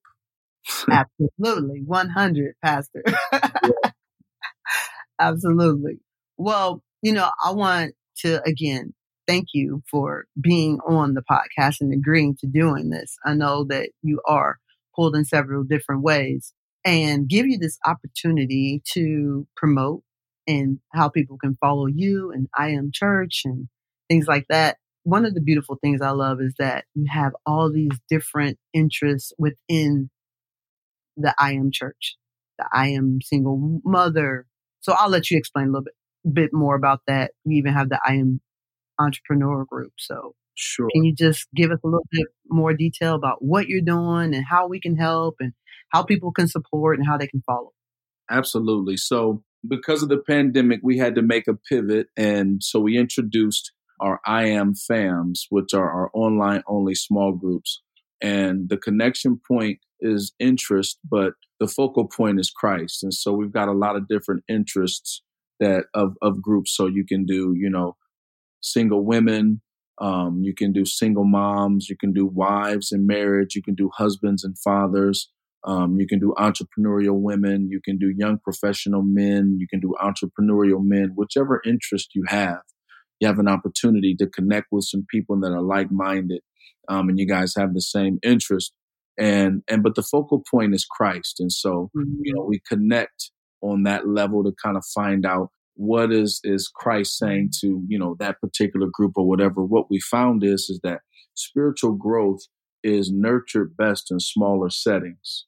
Absolutely. 0.90 1.82
100, 1.86 2.56
Pastor. 2.64 3.04
Absolutely. 5.20 6.00
Well, 6.38 6.82
you 7.02 7.14
know, 7.14 7.30
I 7.44 7.52
want 7.52 7.94
to 8.18 8.42
again 8.48 8.94
thank 9.28 9.50
you 9.54 9.82
for 9.90 10.26
being 10.40 10.80
on 10.88 11.14
the 11.14 11.24
podcast 11.24 11.82
and 11.82 11.94
agreeing 11.94 12.36
to 12.38 12.48
doing 12.48 12.90
this. 12.90 13.18
I 13.26 13.34
know 13.34 13.64
that 13.66 13.90
you 14.02 14.22
are 14.28 14.60
pulled 14.96 15.16
in 15.16 15.26
several 15.26 15.64
different 15.64 16.04
ways 16.04 16.54
and 16.84 17.28
give 17.28 17.48
you 17.48 17.58
this 17.58 17.78
opportunity 17.86 18.82
to 18.94 19.48
promote 19.56 20.04
and 20.48 20.80
how 20.94 21.10
people 21.10 21.38
can 21.38 21.56
follow 21.56 21.88
you 21.88 22.32
and 22.32 22.48
I 22.58 22.70
am 22.70 22.92
church 22.94 23.42
and 23.46 23.68
things 24.10 24.28
like 24.28 24.46
that. 24.50 24.78
One 25.06 25.26
of 25.26 25.34
the 25.34 25.42
beautiful 25.42 25.78
things 25.82 26.02
I 26.02 26.10
love 26.10 26.42
is 26.42 26.54
that 26.60 26.86
you 26.94 27.06
have 27.10 27.32
all 27.46 27.72
these 27.72 27.98
different 28.10 28.58
interests 28.74 29.32
within 29.38 30.10
the 31.16 31.34
I 31.40 31.54
am 31.54 31.72
church, 31.72 32.18
the 32.60 32.68
I 32.74 32.90
am 32.90 33.20
single 33.24 33.82
mother. 33.86 34.46
So 34.82 34.94
I'll 34.94 35.10
let 35.10 35.32
you 35.32 35.38
explain 35.38 35.68
a 35.68 35.70
little 35.70 35.84
bit, 35.84 36.34
bit 36.34 36.50
more 36.54 36.76
about 36.76 37.02
that. 37.08 37.32
You 37.46 37.58
even 37.58 37.74
have 37.74 37.90
the 37.90 38.00
I 38.06 38.16
am 38.16 38.42
entrepreneur 39.00 39.66
group. 39.66 39.94
So 39.98 40.36
Sure. 40.56 40.88
Can 40.94 41.04
you 41.04 41.14
just 41.14 41.48
give 41.54 41.72
us 41.72 41.80
a 41.84 41.88
little 41.88 42.08
bit 42.12 42.28
more 42.50 42.74
detail 42.74 43.16
about 43.16 43.44
what 43.44 43.68
you're 43.68 43.82
doing 43.82 44.34
and 44.34 44.46
how 44.50 44.68
we 44.68 44.80
can 44.80 44.96
help 44.96 45.36
and 45.40 45.54
how 45.90 46.04
people 46.04 46.32
can 46.32 46.48
support 46.48 46.98
and 46.98 47.06
how 47.06 47.18
they 47.18 47.28
can 47.28 47.42
follow? 47.46 47.74
Absolutely. 48.30 48.98
So, 48.98 49.44
because 49.68 50.02
of 50.02 50.10
the 50.10 50.18
pandemic, 50.18 50.80
we 50.84 50.98
had 50.98 51.16
to 51.16 51.22
make 51.22 51.48
a 51.48 51.56
pivot. 51.56 52.08
And 52.16 52.64
so 52.64 52.80
we 52.80 52.98
introduced 52.98 53.72
our 54.00 54.20
I 54.26 54.48
Am 54.48 54.74
FAMs, 54.74 55.46
which 55.50 55.74
are 55.74 55.90
our 55.90 56.10
online 56.14 56.64
only 56.68 56.96
small 56.96 57.34
groups. 57.34 57.82
And 58.22 58.70
the 58.70 58.78
connection 58.78 59.40
point 59.48 59.80
is 60.00 60.34
interest, 60.40 61.00
but 61.10 61.34
the 61.60 61.68
focal 61.68 62.08
point 62.08 62.40
is 62.40 62.50
Christ. 62.50 63.04
And 63.04 63.14
so 63.14 63.34
we've 63.34 63.52
got 63.52 63.68
a 63.68 63.74
lot 63.74 63.96
of 63.96 64.08
different 64.08 64.44
interests 64.48 65.22
that 65.60 65.86
of, 65.94 66.16
of 66.22 66.42
groups. 66.42 66.76
So 66.76 66.88
you 66.88 67.06
can 67.06 67.26
do, 67.26 67.54
you 67.58 67.70
know, 67.70 67.96
single 68.62 69.06
women, 69.06 69.62
um, 70.00 70.42
you 70.44 70.54
can 70.54 70.74
do 70.74 70.86
single 70.86 71.24
moms, 71.24 71.90
you 71.90 71.96
can 71.98 72.12
do 72.12 72.26
wives 72.26 72.92
in 72.92 73.08
marriage, 73.08 73.56
you 73.56 73.64
can 73.64 73.76
do 73.76 73.90
husbands 73.96 74.44
and 74.44 74.58
fathers, 74.60 75.30
um, 75.64 75.98
you 75.98 76.08
can 76.08 76.20
do 76.20 76.34
entrepreneurial 76.38 77.20
women, 77.20 77.70
you 77.70 77.80
can 77.84 77.98
do 77.98 78.14
young 78.16 78.38
professional 78.40 79.02
men, 79.02 79.58
you 79.60 79.68
can 79.68 79.80
do 79.80 79.96
entrepreneurial 80.02 80.84
men, 80.84 81.14
whichever 81.16 81.62
interest 81.66 82.10
you 82.14 82.24
have. 82.28 82.62
You 83.20 83.28
have 83.28 83.40
an 83.40 83.48
opportunity 83.48 84.16
to 84.20 84.28
connect 84.28 84.68
with 84.72 84.86
some 84.86 85.06
people 85.10 85.40
that 85.40 85.52
are 85.52 85.62
like 85.62 85.92
minded, 85.92 86.42
um, 86.88 87.10
and 87.10 87.20
you 87.20 87.28
guys 87.28 87.54
have 87.58 87.74
the 87.74 87.82
same 87.82 88.20
interest. 88.24 88.74
And 89.18 89.64
and 89.70 89.82
but 89.82 89.96
the 89.96 90.04
focal 90.04 90.44
point 90.50 90.74
is 90.74 90.86
Christ, 90.86 91.40
and 91.40 91.52
so 91.52 91.90
mm-hmm. 91.96 92.20
you 92.22 92.34
know 92.34 92.44
we 92.44 92.62
connect 92.68 93.32
on 93.62 93.84
that 93.84 94.08
level 94.08 94.44
to 94.44 94.54
kind 94.62 94.76
of 94.76 94.84
find 94.94 95.26
out 95.26 95.50
what 95.76 96.12
is 96.12 96.42
is 96.44 96.70
Christ 96.74 97.18
saying 97.18 97.52
to 97.62 97.82
you 97.88 97.98
know 97.98 98.16
that 98.20 98.42
particular 98.42 98.88
group 98.92 99.14
or 99.16 99.28
whatever. 99.28 99.64
What 99.64 99.90
we 99.90 100.00
found 100.02 100.44
is 100.44 100.68
is 100.70 100.82
that 100.84 101.00
spiritual 101.34 101.94
growth 101.94 102.42
is 102.84 103.12
nurtured 103.12 103.78
best 103.78 104.12
in 104.12 104.20
smaller 104.20 104.70
settings, 104.70 105.46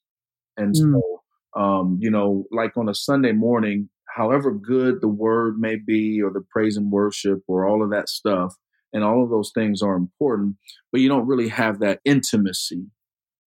and 0.55 0.73
mm. 0.73 0.93
so 0.93 1.17
um, 1.57 1.97
you 1.99 2.11
know, 2.11 2.45
like 2.51 2.77
on 2.77 2.87
a 2.87 2.93
Sunday 2.93 3.31
morning, 3.31 3.89
however 4.17 4.51
good 4.51 5.01
the 5.01 5.07
word 5.07 5.59
may 5.59 5.75
be, 5.77 6.21
or 6.21 6.31
the 6.31 6.43
praise 6.49 6.75
and 6.77 6.91
worship, 6.91 7.39
or 7.47 7.67
all 7.67 7.83
of 7.83 7.91
that 7.91 8.09
stuff, 8.09 8.55
and 8.93 9.03
all 9.03 9.23
of 9.23 9.29
those 9.29 9.51
things 9.53 9.81
are 9.81 9.95
important, 9.95 10.55
but 10.91 11.01
you 11.01 11.09
don't 11.09 11.27
really 11.27 11.49
have 11.49 11.79
that 11.79 11.99
intimacy 12.05 12.87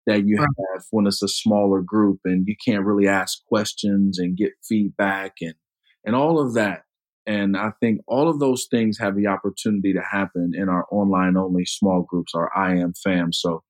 that 0.07 0.25
you 0.25 0.37
have 0.37 0.85
when 0.91 1.07
it's 1.07 1.23
a 1.23 1.27
smaller 1.27 1.81
group 1.81 2.19
and 2.25 2.47
you 2.47 2.55
can't 2.65 2.85
really 2.85 3.07
ask 3.07 3.45
questions 3.45 4.19
and 4.19 4.37
get 4.37 4.53
feedback 4.67 5.33
and 5.41 5.55
and 6.05 6.15
all 6.15 6.39
of 6.39 6.53
that. 6.53 6.83
And 7.25 7.57
I 7.57 7.71
think 7.81 8.01
all 8.07 8.29
of 8.29 8.39
those 8.39 8.67
things 8.71 8.97
have 8.99 9.15
the 9.17 9.27
opportunity 9.27 9.93
to 9.93 10.01
happen 10.01 10.53
in 10.55 10.69
our 10.69 10.85
online 10.91 11.35
only 11.35 11.65
small 11.65 12.03
groups, 12.03 12.33
our 12.33 12.49
I 12.57 12.77
am 12.77 12.93
fam. 12.93 13.33
So 13.33 13.63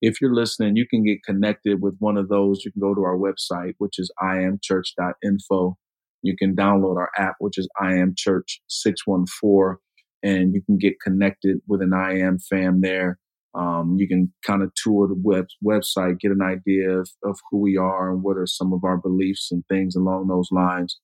if 0.00 0.20
you're 0.20 0.34
listening, 0.34 0.76
you 0.76 0.86
can 0.88 1.04
get 1.04 1.22
connected 1.22 1.82
with 1.82 1.96
one 1.98 2.16
of 2.16 2.28
those. 2.28 2.64
You 2.64 2.72
can 2.72 2.80
go 2.80 2.94
to 2.94 3.02
our 3.02 3.16
website, 3.16 3.74
which 3.78 3.98
is 3.98 4.10
iamchurch.info. 4.20 5.76
You 6.22 6.36
can 6.36 6.54
download 6.54 6.96
our 6.96 7.10
app, 7.18 7.34
which 7.38 7.58
is 7.58 7.68
I 7.80 7.94
am 7.94 8.14
Church 8.16 8.60
614, 8.68 9.76
and 10.22 10.54
you 10.54 10.62
can 10.62 10.78
get 10.78 11.00
connected 11.00 11.58
with 11.66 11.82
an 11.82 11.92
I 11.92 12.18
am 12.18 12.38
fam 12.38 12.80
there. 12.80 13.18
Um, 13.54 13.96
you 13.98 14.08
can 14.08 14.32
kind 14.46 14.62
of 14.62 14.72
tour 14.74 15.08
the 15.08 15.20
web, 15.20 15.46
website, 15.64 16.20
get 16.20 16.30
an 16.30 16.40
idea 16.42 16.90
of, 16.90 17.10
of 17.24 17.38
who 17.50 17.58
we 17.58 17.76
are 17.76 18.10
and 18.10 18.22
what 18.22 18.38
are 18.38 18.46
some 18.46 18.72
of 18.72 18.82
our 18.84 18.96
beliefs 18.96 19.50
and 19.50 19.62
things 19.68 19.94
along 19.94 20.28
those 20.28 20.48
lines. 20.50 20.98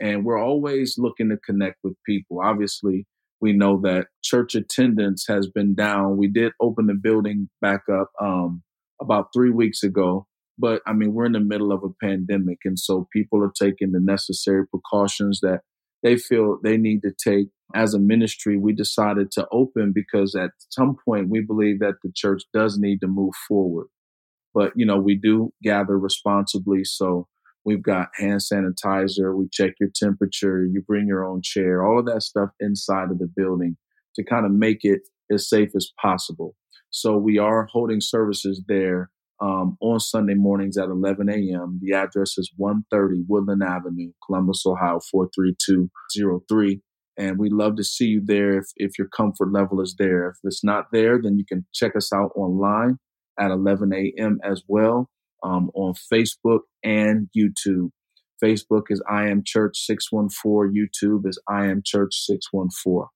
And 0.00 0.24
we're 0.24 0.40
always 0.40 0.94
looking 0.96 1.28
to 1.30 1.36
connect 1.38 1.78
with 1.82 1.94
people. 2.06 2.40
Obviously, 2.40 3.06
we 3.40 3.52
know 3.52 3.80
that 3.82 4.06
church 4.22 4.54
attendance 4.54 5.24
has 5.28 5.48
been 5.48 5.74
down. 5.74 6.16
We 6.16 6.28
did 6.28 6.52
open 6.60 6.86
the 6.86 6.94
building 6.94 7.48
back 7.60 7.82
up 7.92 8.10
um, 8.20 8.62
about 9.00 9.28
three 9.34 9.50
weeks 9.50 9.82
ago, 9.82 10.26
but 10.58 10.82
I 10.86 10.92
mean, 10.92 11.14
we're 11.14 11.26
in 11.26 11.32
the 11.32 11.40
middle 11.40 11.72
of 11.72 11.82
a 11.84 12.04
pandemic. 12.04 12.58
And 12.64 12.78
so 12.78 13.08
people 13.12 13.42
are 13.42 13.52
taking 13.58 13.92
the 13.92 14.00
necessary 14.00 14.66
precautions 14.66 15.40
that 15.40 15.60
they 16.02 16.16
feel 16.16 16.58
they 16.62 16.76
need 16.76 17.02
to 17.02 17.12
take. 17.12 17.48
As 17.74 17.92
a 17.92 17.98
ministry, 17.98 18.56
we 18.56 18.72
decided 18.72 19.30
to 19.32 19.46
open 19.52 19.92
because 19.94 20.34
at 20.34 20.50
some 20.70 20.96
point 21.04 21.28
we 21.28 21.40
believe 21.40 21.80
that 21.80 21.96
the 22.02 22.10
church 22.14 22.42
does 22.54 22.78
need 22.78 23.00
to 23.02 23.06
move 23.06 23.34
forward. 23.46 23.88
But, 24.54 24.72
you 24.74 24.86
know, 24.86 24.98
we 24.98 25.16
do 25.16 25.52
gather 25.62 25.98
responsibly. 25.98 26.84
So 26.84 27.28
We've 27.68 27.82
got 27.82 28.08
hand 28.16 28.40
sanitizer. 28.40 29.36
We 29.36 29.46
check 29.52 29.74
your 29.78 29.90
temperature. 29.94 30.64
You 30.64 30.80
bring 30.80 31.06
your 31.06 31.22
own 31.22 31.42
chair. 31.42 31.86
All 31.86 31.98
of 31.98 32.06
that 32.06 32.22
stuff 32.22 32.48
inside 32.60 33.10
of 33.10 33.18
the 33.18 33.30
building 33.36 33.76
to 34.14 34.24
kind 34.24 34.46
of 34.46 34.52
make 34.52 34.78
it 34.84 35.00
as 35.30 35.50
safe 35.50 35.70
as 35.76 35.92
possible. 36.00 36.56
So 36.88 37.18
we 37.18 37.36
are 37.36 37.68
holding 37.70 38.00
services 38.00 38.64
there 38.68 39.10
um, 39.40 39.76
on 39.80 40.00
Sunday 40.00 40.34
mornings 40.34 40.76
at 40.76 40.88
11 40.88 41.28
a.m. 41.28 41.78
The 41.82 41.94
address 41.94 42.38
is 42.38 42.52
130 42.56 43.24
Woodland 43.28 43.62
Avenue, 43.62 44.12
Columbus, 44.24 44.64
Ohio 44.66 45.00
43203. 45.10 46.80
And 47.16 47.38
we'd 47.38 47.52
love 47.52 47.76
to 47.76 47.84
see 47.84 48.06
you 48.06 48.22
there 48.24 48.58
if, 48.58 48.66
if 48.76 48.98
your 48.98 49.08
comfort 49.08 49.52
level 49.52 49.80
is 49.80 49.96
there. 49.98 50.28
If 50.30 50.36
it's 50.44 50.62
not 50.62 50.86
there, 50.92 51.20
then 51.20 51.36
you 51.36 51.44
can 51.44 51.66
check 51.74 51.96
us 51.96 52.12
out 52.12 52.30
online 52.36 52.98
at 53.38 53.50
11 53.50 53.92
a.m. 53.92 54.38
as 54.44 54.62
well 54.68 55.08
um, 55.42 55.70
on 55.74 55.94
Facebook 56.12 56.60
and 56.84 57.28
YouTube. 57.36 57.90
Facebook 58.42 58.84
is 58.90 59.02
I 59.10 59.28
Am 59.28 59.42
Church 59.44 59.78
614. 59.78 60.72
YouTube 60.74 61.28
is 61.28 61.40
I 61.48 61.66
Am 61.66 61.82
Church 61.84 62.14
614. 62.14 63.08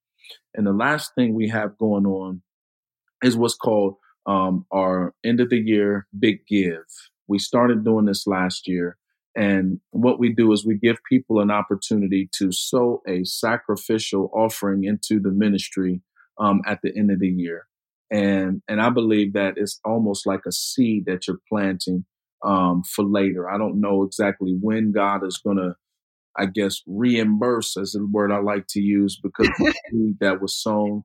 And 0.53 0.67
the 0.67 0.73
last 0.73 1.11
thing 1.15 1.33
we 1.33 1.49
have 1.49 1.77
going 1.77 2.05
on 2.05 2.41
is 3.23 3.37
what's 3.37 3.55
called 3.55 3.95
um, 4.25 4.65
our 4.71 5.13
end 5.23 5.39
of 5.39 5.49
the 5.49 5.59
year 5.59 6.07
big 6.17 6.45
give. 6.47 6.85
We 7.27 7.39
started 7.39 7.83
doing 7.83 8.05
this 8.05 8.27
last 8.27 8.67
year. 8.67 8.97
And 9.35 9.79
what 9.91 10.19
we 10.19 10.31
do 10.31 10.51
is 10.51 10.65
we 10.65 10.75
give 10.77 10.97
people 11.09 11.39
an 11.39 11.49
opportunity 11.49 12.29
to 12.33 12.51
sow 12.51 13.01
a 13.07 13.23
sacrificial 13.23 14.29
offering 14.33 14.83
into 14.83 15.19
the 15.19 15.31
ministry 15.31 16.01
um, 16.39 16.61
at 16.67 16.79
the 16.83 16.95
end 16.95 17.11
of 17.11 17.19
the 17.19 17.29
year. 17.29 17.65
And, 18.11 18.61
and 18.67 18.79
I 18.79 18.89
believe 18.89 19.33
that 19.33 19.55
it's 19.57 19.79
almost 19.83 20.27
like 20.27 20.41
a 20.45 20.51
seed 20.51 21.05
that 21.07 21.27
you're 21.27 21.39
planting 21.49 22.05
um, 22.43 22.83
for 22.83 23.03
later. 23.03 23.49
I 23.49 23.57
don't 23.57 23.81
know 23.81 24.03
exactly 24.03 24.55
when 24.59 24.91
God 24.91 25.25
is 25.25 25.39
going 25.43 25.57
to, 25.57 25.75
I 26.37 26.45
guess, 26.45 26.81
reimburse, 26.85 27.75
as 27.77 27.93
the 27.93 28.05
word 28.05 28.31
I 28.31 28.39
like 28.39 28.67
to 28.69 28.81
use, 28.81 29.19
because 29.21 29.47
the 29.57 29.73
seed 29.91 30.17
that 30.19 30.41
was 30.41 30.55
sown. 30.55 31.03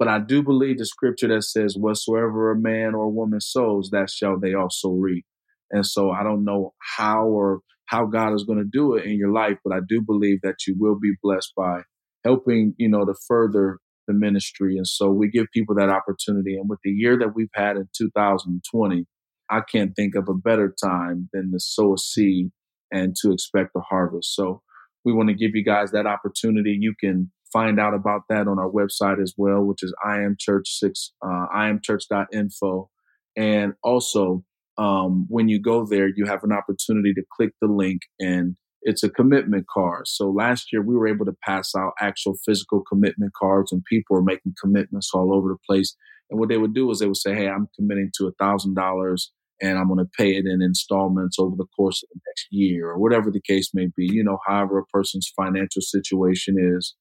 But 0.00 0.08
I 0.08 0.18
do 0.18 0.42
believe 0.42 0.78
the 0.78 0.86
scripture 0.86 1.28
that 1.28 1.44
says, 1.44 1.76
Whatsoever 1.76 2.50
a 2.50 2.58
man 2.58 2.94
or 2.94 3.12
woman 3.12 3.40
sows, 3.40 3.90
that 3.92 4.08
shall 4.10 4.40
they 4.40 4.54
also 4.54 4.92
reap. 4.92 5.26
And 5.70 5.86
so 5.86 6.10
I 6.10 6.22
don't 6.24 6.42
know 6.42 6.72
how 6.96 7.26
or 7.26 7.60
how 7.84 8.06
God 8.06 8.34
is 8.34 8.44
going 8.44 8.58
to 8.60 8.64
do 8.64 8.94
it 8.94 9.04
in 9.04 9.18
your 9.18 9.30
life, 9.30 9.58
but 9.62 9.74
I 9.74 9.80
do 9.86 10.00
believe 10.00 10.38
that 10.42 10.66
you 10.66 10.74
will 10.78 10.98
be 10.98 11.12
blessed 11.22 11.52
by 11.54 11.82
helping, 12.24 12.74
you 12.78 12.88
know, 12.88 13.04
to 13.04 13.14
further 13.28 13.78
the 14.08 14.14
ministry. 14.14 14.78
And 14.78 14.86
so 14.86 15.10
we 15.10 15.28
give 15.28 15.48
people 15.52 15.74
that 15.74 15.90
opportunity. 15.90 16.56
And 16.56 16.68
with 16.68 16.78
the 16.82 16.92
year 16.92 17.18
that 17.18 17.34
we've 17.34 17.48
had 17.54 17.76
in 17.76 17.88
2020, 17.94 19.04
I 19.50 19.60
can't 19.70 19.94
think 19.94 20.14
of 20.14 20.28
a 20.30 20.34
better 20.34 20.74
time 20.82 21.28
than 21.34 21.52
to 21.52 21.58
sow 21.60 21.94
a 21.94 21.98
seed 21.98 22.52
and 22.90 23.14
to 23.20 23.32
expect 23.32 23.70
a 23.76 23.80
harvest. 23.80 24.34
So 24.34 24.62
we 25.04 25.12
want 25.12 25.28
to 25.28 25.34
give 25.34 25.50
you 25.54 25.64
guys 25.64 25.90
that 25.90 26.06
opportunity. 26.06 26.76
You 26.80 26.94
can 26.98 27.30
find 27.52 27.80
out 27.80 27.94
about 27.94 28.22
that 28.28 28.48
on 28.48 28.58
our 28.58 28.70
website 28.70 29.22
as 29.22 29.34
well, 29.36 29.62
which 29.62 29.82
is 29.82 29.94
I 30.04 30.18
am 30.18 30.36
church 30.38 30.68
six, 30.68 31.12
uh, 31.24 31.46
iamchurch.info. 31.54 32.90
And 33.36 33.74
also, 33.82 34.44
um, 34.78 35.26
when 35.28 35.48
you 35.48 35.60
go 35.60 35.84
there, 35.84 36.08
you 36.14 36.26
have 36.26 36.44
an 36.44 36.52
opportunity 36.52 37.12
to 37.14 37.22
click 37.36 37.50
the 37.60 37.68
link 37.68 38.02
and 38.18 38.56
it's 38.82 39.02
a 39.02 39.10
commitment 39.10 39.66
card. 39.72 40.08
So 40.08 40.30
last 40.30 40.72
year 40.72 40.82
we 40.82 40.96
were 40.96 41.06
able 41.08 41.26
to 41.26 41.36
pass 41.44 41.74
out 41.76 41.92
actual 42.00 42.34
physical 42.46 42.82
commitment 42.88 43.32
cards 43.38 43.72
and 43.72 43.84
people 43.84 44.16
were 44.16 44.22
making 44.22 44.54
commitments 44.60 45.10
all 45.12 45.34
over 45.34 45.48
the 45.48 45.58
place. 45.68 45.94
And 46.30 46.40
what 46.40 46.48
they 46.48 46.56
would 46.56 46.74
do 46.74 46.90
is 46.90 46.98
they 46.98 47.06
would 47.06 47.16
say, 47.16 47.34
Hey, 47.34 47.48
I'm 47.48 47.68
committing 47.76 48.10
to 48.16 48.28
a 48.28 48.32
thousand 48.42 48.74
dollars 48.74 49.32
and 49.60 49.78
I'm 49.78 49.88
going 49.88 49.98
to 49.98 50.10
pay 50.16 50.30
it 50.36 50.46
in 50.46 50.62
installments 50.62 51.38
over 51.38 51.54
the 51.56 51.66
course 51.76 52.02
of 52.02 52.08
the 52.14 52.20
next 52.26 52.46
year 52.50 52.88
or 52.88 52.98
whatever 52.98 53.30
the 53.30 53.42
case 53.42 53.70
may 53.74 53.88
be, 53.94 54.06
you 54.06 54.24
know, 54.24 54.38
however 54.46 54.78
a 54.78 54.86
person's 54.86 55.30
financial 55.36 55.82
situation 55.82 56.56
is. 56.58 56.94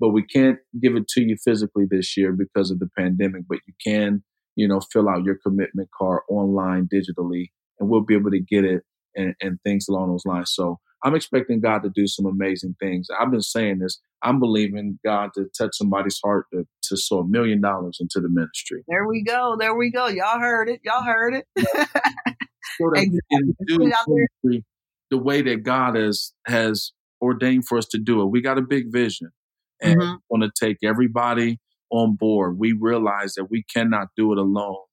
But 0.00 0.10
we 0.10 0.22
can't 0.24 0.58
give 0.80 0.96
it 0.96 1.08
to 1.08 1.22
you 1.22 1.36
physically 1.42 1.84
this 1.88 2.16
year 2.16 2.32
because 2.32 2.70
of 2.70 2.78
the 2.78 2.88
pandemic, 2.98 3.42
but 3.48 3.58
you 3.66 3.74
can, 3.84 4.24
you 4.56 4.66
know, 4.66 4.80
fill 4.92 5.08
out 5.08 5.24
your 5.24 5.36
commitment 5.36 5.90
card 5.96 6.22
online 6.28 6.88
digitally 6.92 7.50
and 7.78 7.88
we'll 7.88 8.00
be 8.00 8.14
able 8.14 8.30
to 8.30 8.40
get 8.40 8.64
it 8.64 8.82
and, 9.14 9.34
and 9.40 9.58
things 9.62 9.88
along 9.88 10.10
those 10.10 10.26
lines. 10.26 10.52
So 10.54 10.78
I'm 11.04 11.14
expecting 11.14 11.60
God 11.60 11.82
to 11.82 11.90
do 11.90 12.06
some 12.06 12.26
amazing 12.26 12.76
things. 12.80 13.08
I've 13.18 13.30
been 13.30 13.42
saying 13.42 13.80
this. 13.80 14.00
I'm 14.22 14.38
believing 14.38 15.00
God 15.04 15.30
to 15.34 15.46
touch 15.56 15.72
somebody's 15.72 16.20
heart 16.24 16.46
to, 16.52 16.64
to 16.84 16.96
sow 16.96 17.20
a 17.20 17.26
million 17.26 17.60
dollars 17.60 17.98
into 18.00 18.20
the 18.20 18.28
ministry. 18.28 18.84
There 18.86 19.06
we 19.06 19.24
go. 19.24 19.56
There 19.58 19.74
we 19.74 19.90
go. 19.90 20.06
Y'all 20.06 20.38
heard 20.38 20.68
it. 20.68 20.80
Y'all 20.84 21.02
heard 21.02 21.34
it. 21.34 21.46
so 22.78 22.92
exactly. 22.94 24.64
the 25.10 25.18
way 25.18 25.42
that 25.42 25.64
God 25.64 25.96
has 25.96 26.32
has 26.46 26.92
ordained 27.20 27.66
for 27.66 27.78
us 27.78 27.86
to 27.86 27.98
do 27.98 28.20
it. 28.22 28.26
We 28.26 28.40
got 28.40 28.58
a 28.58 28.62
big 28.62 28.92
vision, 28.92 29.30
and 29.82 30.00
mm-hmm. 30.00 30.14
want 30.30 30.44
to 30.44 30.66
take 30.66 30.78
everybody 30.82 31.58
on 31.90 32.16
board. 32.16 32.58
We 32.58 32.72
realize 32.72 33.34
that 33.34 33.50
we 33.50 33.64
cannot 33.64 34.08
do 34.16 34.32
it 34.32 34.38
alone, 34.38 34.84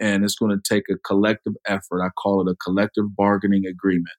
and 0.00 0.24
it's 0.24 0.36
going 0.36 0.56
to 0.56 0.74
take 0.74 0.84
a 0.90 0.98
collective 0.98 1.54
effort. 1.66 2.02
I 2.02 2.10
call 2.10 2.46
it 2.46 2.52
a 2.52 2.56
collective 2.56 3.16
bargaining 3.16 3.64
agreement 3.66 4.16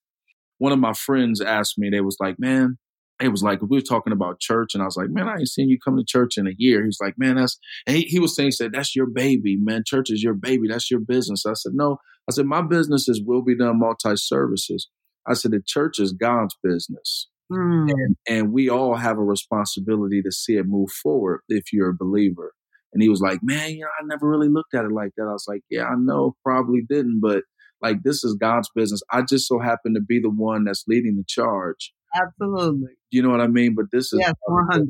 one 0.63 0.71
of 0.71 0.79
my 0.79 0.93
friends 0.93 1.41
asked 1.41 1.77
me, 1.77 1.89
they 1.89 1.99
was 1.99 2.15
like, 2.21 2.39
man, 2.39 2.77
it 3.21 3.27
was 3.27 3.43
like 3.43 3.61
we 3.61 3.77
were 3.77 3.81
talking 3.81 4.13
about 4.13 4.39
church, 4.39 4.73
and 4.73 4.81
I 4.81 4.85
was 4.85 4.95
like, 4.95 5.09
man, 5.09 5.27
I 5.27 5.39
ain't 5.39 5.49
seen 5.49 5.67
you 5.67 5.77
come 5.77 5.97
to 5.97 6.05
church 6.07 6.37
in 6.37 6.47
a 6.47 6.53
year. 6.57 6.85
He's 6.85 6.99
like, 7.01 7.15
man, 7.17 7.35
that's 7.35 7.59
and 7.85 7.97
he, 7.97 8.03
he 8.03 8.19
was 8.19 8.33
saying, 8.33 8.47
he 8.47 8.51
said, 8.51 8.71
that's 8.71 8.95
your 8.95 9.07
baby, 9.07 9.57
man. 9.57 9.83
Church 9.85 10.09
is 10.09 10.23
your 10.23 10.33
baby. 10.33 10.69
That's 10.69 10.89
your 10.89 11.01
business. 11.01 11.45
I 11.45 11.53
said, 11.53 11.73
no. 11.75 11.97
I 12.29 12.31
said, 12.31 12.45
my 12.45 12.61
business 12.61 13.09
is 13.09 13.21
will 13.21 13.43
be 13.43 13.57
done 13.57 13.79
multi 13.79 14.15
services. 14.15 14.89
I 15.27 15.33
said, 15.33 15.51
the 15.51 15.61
church 15.65 15.99
is 15.99 16.13
God's 16.13 16.55
business. 16.63 17.27
Mm. 17.51 17.91
And, 17.91 18.15
and 18.27 18.53
we 18.53 18.69
all 18.69 18.95
have 18.95 19.17
a 19.17 19.23
responsibility 19.23 20.21
to 20.21 20.31
see 20.31 20.55
it 20.55 20.65
move 20.65 20.89
forward 20.91 21.41
if 21.49 21.71
you're 21.71 21.89
a 21.89 21.95
believer. 21.97 22.53
And 22.93 23.01
he 23.01 23.09
was 23.09 23.21
like, 23.21 23.39
man, 23.41 23.71
you 23.71 23.81
know, 23.81 23.87
I 23.87 24.05
never 24.05 24.29
really 24.29 24.49
looked 24.49 24.73
at 24.75 24.85
it 24.85 24.91
like 24.91 25.11
that. 25.17 25.23
I 25.23 25.33
was 25.33 25.45
like, 25.47 25.61
yeah, 25.69 25.85
I 25.85 25.95
know, 25.97 26.35
probably 26.43 26.81
didn't, 26.87 27.19
but 27.21 27.43
like 27.81 28.03
this 28.03 28.23
is 28.23 28.37
God's 28.39 28.69
business. 28.75 29.01
I 29.11 29.23
just 29.23 29.47
so 29.47 29.59
happen 29.59 29.93
to 29.95 30.01
be 30.01 30.19
the 30.19 30.29
one 30.29 30.63
that's 30.63 30.85
leading 30.87 31.15
the 31.17 31.25
charge. 31.27 31.91
Absolutely. 32.15 32.93
You 33.11 33.23
know 33.23 33.29
what 33.29 33.41
I 33.41 33.47
mean? 33.47 33.73
But 33.75 33.85
this 33.91 34.13
is 34.13 34.19
yes, 34.19 34.33
100. 34.45 34.87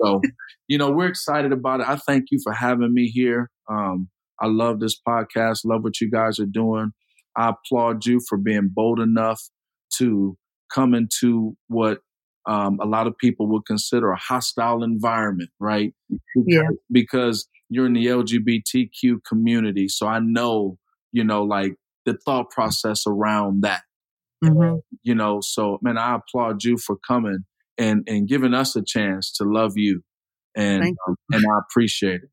so, 0.00 0.20
you 0.68 0.78
know, 0.78 0.90
we're 0.90 1.08
excited 1.08 1.52
about 1.52 1.80
it. 1.80 1.88
I 1.88 1.96
thank 1.96 2.26
you 2.30 2.38
for 2.42 2.52
having 2.52 2.94
me 2.94 3.08
here. 3.08 3.50
Um, 3.68 4.08
I 4.40 4.46
love 4.46 4.80
this 4.80 4.98
podcast. 5.06 5.60
Love 5.64 5.82
what 5.82 6.00
you 6.00 6.10
guys 6.10 6.38
are 6.38 6.46
doing. 6.46 6.92
I 7.36 7.50
applaud 7.50 8.06
you 8.06 8.20
for 8.28 8.38
being 8.38 8.70
bold 8.72 9.00
enough 9.00 9.40
to 9.98 10.36
come 10.72 10.94
into 10.94 11.56
what 11.68 12.00
um, 12.46 12.78
a 12.80 12.86
lot 12.86 13.06
of 13.06 13.16
people 13.18 13.46
would 13.48 13.66
consider 13.66 14.10
a 14.10 14.16
hostile 14.16 14.82
environment, 14.82 15.50
right? 15.58 15.92
Because, 16.08 16.44
yeah. 16.46 16.68
Because 16.90 17.48
you're 17.68 17.86
in 17.86 17.92
the 17.92 18.06
LGBTQ 18.06 19.18
community. 19.28 19.88
So 19.88 20.06
I 20.06 20.20
know, 20.20 20.78
you 21.12 21.22
know, 21.22 21.42
like 21.42 21.76
the 22.06 22.16
thought 22.24 22.50
process 22.50 23.04
around 23.06 23.62
that. 23.62 23.82
Mm-hmm. 24.42 24.78
You 25.02 25.14
know, 25.14 25.40
so 25.42 25.78
man, 25.82 25.98
I 25.98 26.16
applaud 26.16 26.64
you 26.64 26.78
for 26.78 26.96
coming 27.06 27.44
and 27.76 28.04
and 28.06 28.26
giving 28.26 28.54
us 28.54 28.74
a 28.74 28.82
chance 28.82 29.30
to 29.32 29.44
love 29.44 29.72
you, 29.76 30.02
and 30.56 30.84
you. 30.84 31.16
and 31.30 31.44
I 31.44 31.60
appreciate 31.68 32.22
it. 32.22 32.30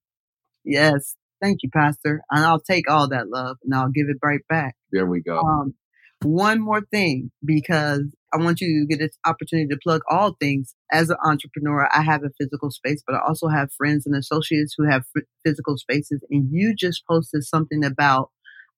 Yes, 0.63 1.15
thank 1.41 1.63
you, 1.63 1.69
Pastor. 1.69 2.21
And 2.31 2.45
I'll 2.45 2.61
take 2.61 2.89
all 2.89 3.09
that 3.09 3.29
love 3.29 3.57
and 3.63 3.73
I'll 3.73 3.89
give 3.89 4.07
it 4.09 4.17
right 4.23 4.41
back. 4.47 4.75
There 4.91 5.05
we 5.05 5.21
go. 5.21 5.39
Um, 5.39 5.75
one 6.23 6.61
more 6.61 6.81
thing, 6.81 7.31
because 7.43 8.15
I 8.33 8.37
want 8.37 8.59
you 8.61 8.81
to 8.81 8.87
get 8.87 8.99
this 8.99 9.17
opportunity 9.25 9.67
to 9.69 9.79
plug 9.81 10.01
all 10.09 10.35
things. 10.39 10.75
As 10.91 11.09
an 11.09 11.17
entrepreneur, 11.23 11.89
I 11.93 12.01
have 12.01 12.23
a 12.23 12.31
physical 12.39 12.71
space, 12.71 13.01
but 13.05 13.15
I 13.15 13.19
also 13.27 13.47
have 13.47 13.71
friends 13.71 14.05
and 14.05 14.15
associates 14.15 14.75
who 14.77 14.89
have 14.89 15.03
physical 15.45 15.77
spaces. 15.77 16.23
And 16.29 16.49
you 16.51 16.75
just 16.75 17.05
posted 17.07 17.43
something 17.43 17.83
about 17.85 18.29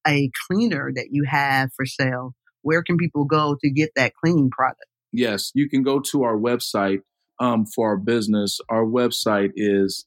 a 0.07 0.31
cleaner 0.47 0.91
that 0.95 1.07
you 1.11 1.25
have 1.29 1.71
for 1.75 1.85
sale, 1.85 2.33
where 2.61 2.83
can 2.83 2.97
people 2.97 3.25
go 3.25 3.57
to 3.61 3.69
get 3.69 3.91
that 3.95 4.13
cleaning 4.15 4.49
product? 4.49 4.85
Yes, 5.11 5.51
you 5.53 5.69
can 5.69 5.83
go 5.83 5.99
to 6.11 6.23
our 6.23 6.37
website 6.37 7.01
um, 7.39 7.65
for 7.65 7.89
our 7.89 7.97
business. 7.97 8.59
Our 8.69 8.85
website 8.85 9.51
is 9.55 10.05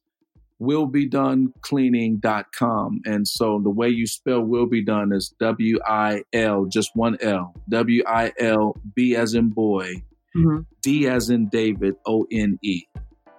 willbedonecleaning.com. 0.60 3.00
And 3.04 3.26
so 3.26 3.60
the 3.62 3.70
way 3.70 3.88
you 3.88 4.06
spell 4.06 4.42
will 4.42 4.66
be 4.66 4.84
done 4.84 5.12
is 5.12 5.34
W 5.40 5.78
I 5.86 6.22
L, 6.32 6.66
just 6.66 6.90
one 6.94 7.16
L, 7.20 7.54
W 7.68 8.02
I 8.06 8.32
L 8.38 8.76
B 8.94 9.16
as 9.16 9.34
in 9.34 9.50
boy, 9.50 10.04
mm-hmm. 10.36 10.60
D 10.82 11.08
as 11.08 11.30
in 11.30 11.48
David, 11.48 11.96
O 12.06 12.26
N 12.30 12.60
E. 12.62 12.84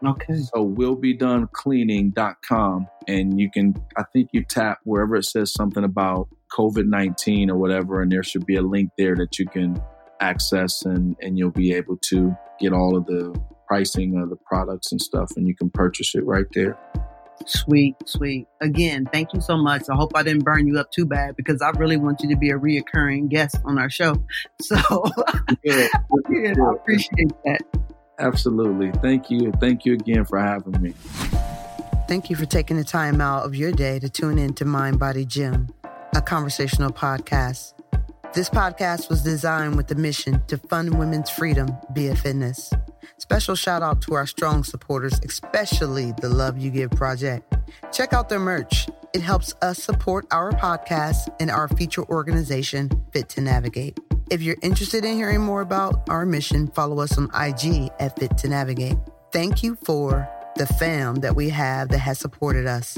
Okay. 0.05 0.35
So 0.53 0.63
will 0.63 0.95
be 0.95 1.13
done 1.13 1.47
cleaning.com. 1.53 2.87
And 3.07 3.39
you 3.39 3.49
can, 3.49 3.75
I 3.97 4.03
think 4.11 4.29
you 4.33 4.43
tap 4.43 4.79
wherever 4.83 5.15
it 5.15 5.23
says 5.23 5.53
something 5.53 5.83
about 5.83 6.27
COVID 6.51 6.87
19 6.87 7.49
or 7.49 7.57
whatever, 7.57 8.01
and 8.01 8.11
there 8.11 8.23
should 8.23 8.45
be 8.45 8.55
a 8.55 8.61
link 8.61 8.91
there 8.97 9.15
that 9.15 9.39
you 9.39 9.47
can 9.47 9.81
access 10.19 10.85
and, 10.85 11.15
and 11.21 11.37
you'll 11.37 11.51
be 11.51 11.73
able 11.73 11.97
to 11.97 12.35
get 12.59 12.73
all 12.73 12.95
of 12.95 13.05
the 13.05 13.33
pricing 13.67 14.17
of 14.17 14.29
the 14.29 14.35
products 14.35 14.91
and 14.91 15.01
stuff, 15.01 15.31
and 15.35 15.47
you 15.47 15.55
can 15.55 15.69
purchase 15.69 16.15
it 16.15 16.25
right 16.25 16.45
there. 16.53 16.77
Sweet, 17.45 17.95
sweet. 18.05 18.47
Again, 18.61 19.07
thank 19.11 19.33
you 19.33 19.41
so 19.41 19.57
much. 19.57 19.83
I 19.89 19.95
hope 19.95 20.11
I 20.15 20.23
didn't 20.23 20.43
burn 20.43 20.67
you 20.67 20.79
up 20.79 20.91
too 20.91 21.05
bad 21.05 21.35
because 21.35 21.61
I 21.61 21.71
really 21.71 21.97
want 21.97 22.21
you 22.21 22.29
to 22.29 22.35
be 22.35 22.51
a 22.51 22.57
reoccurring 22.57 23.29
guest 23.29 23.57
on 23.65 23.77
our 23.77 23.89
show. 23.89 24.15
So 24.61 24.77
yeah, 25.63 25.87
yeah, 26.29 26.53
I 26.57 26.73
appreciate 26.73 27.31
that. 27.43 27.61
Absolutely. 28.19 28.91
Thank 29.01 29.29
you. 29.29 29.51
Thank 29.59 29.85
you 29.85 29.93
again 29.93 30.25
for 30.25 30.39
having 30.39 30.81
me. 30.81 30.93
Thank 32.07 32.29
you 32.29 32.35
for 32.35 32.45
taking 32.45 32.77
the 32.77 32.83
time 32.83 33.19
out 33.19 33.45
of 33.45 33.55
your 33.55 33.71
day 33.71 33.99
to 33.99 34.09
tune 34.09 34.37
in 34.37 34.53
to 34.55 34.65
Mind 34.65 34.99
Body 34.99 35.25
Gym, 35.25 35.67
a 36.15 36.21
conversational 36.21 36.91
podcast. 36.91 37.73
This 38.33 38.49
podcast 38.49 39.09
was 39.09 39.21
designed 39.21 39.75
with 39.75 39.87
the 39.87 39.95
mission 39.95 40.41
to 40.47 40.57
fund 40.57 40.97
women's 40.97 41.29
freedom 41.29 41.75
via 41.93 42.15
fitness. 42.15 42.71
Special 43.17 43.55
shout 43.55 43.81
out 43.81 44.01
to 44.03 44.13
our 44.13 44.25
strong 44.25 44.63
supporters, 44.63 45.19
especially 45.25 46.13
the 46.21 46.29
Love 46.29 46.57
You 46.57 46.69
Give 46.71 46.91
Project. 46.91 47.53
Check 47.91 48.13
out 48.13 48.29
their 48.29 48.39
merch. 48.39 48.87
It 49.13 49.21
helps 49.21 49.53
us 49.61 49.81
support 49.81 50.25
our 50.31 50.51
podcast 50.51 51.33
and 51.39 51.51
our 51.51 51.67
feature 51.67 52.03
organization, 52.03 52.89
Fit 53.11 53.29
to 53.29 53.41
Navigate. 53.41 53.99
If 54.31 54.41
you're 54.41 54.57
interested 54.61 55.05
in 55.05 55.15
hearing 55.15 55.41
more 55.41 55.61
about 55.61 56.09
our 56.09 56.25
mission, 56.25 56.67
follow 56.67 56.99
us 56.99 57.17
on 57.17 57.29
IG 57.35 57.91
at 57.99 58.17
Fit 58.17 58.37
to 58.39 58.47
Navigate. 58.47 58.97
Thank 59.31 59.63
you 59.63 59.77
for 59.83 60.27
the 60.55 60.65
fam 60.65 61.15
that 61.17 61.35
we 61.35 61.49
have 61.49 61.89
that 61.89 61.99
has 61.99 62.19
supported 62.19 62.65
us. 62.65 62.97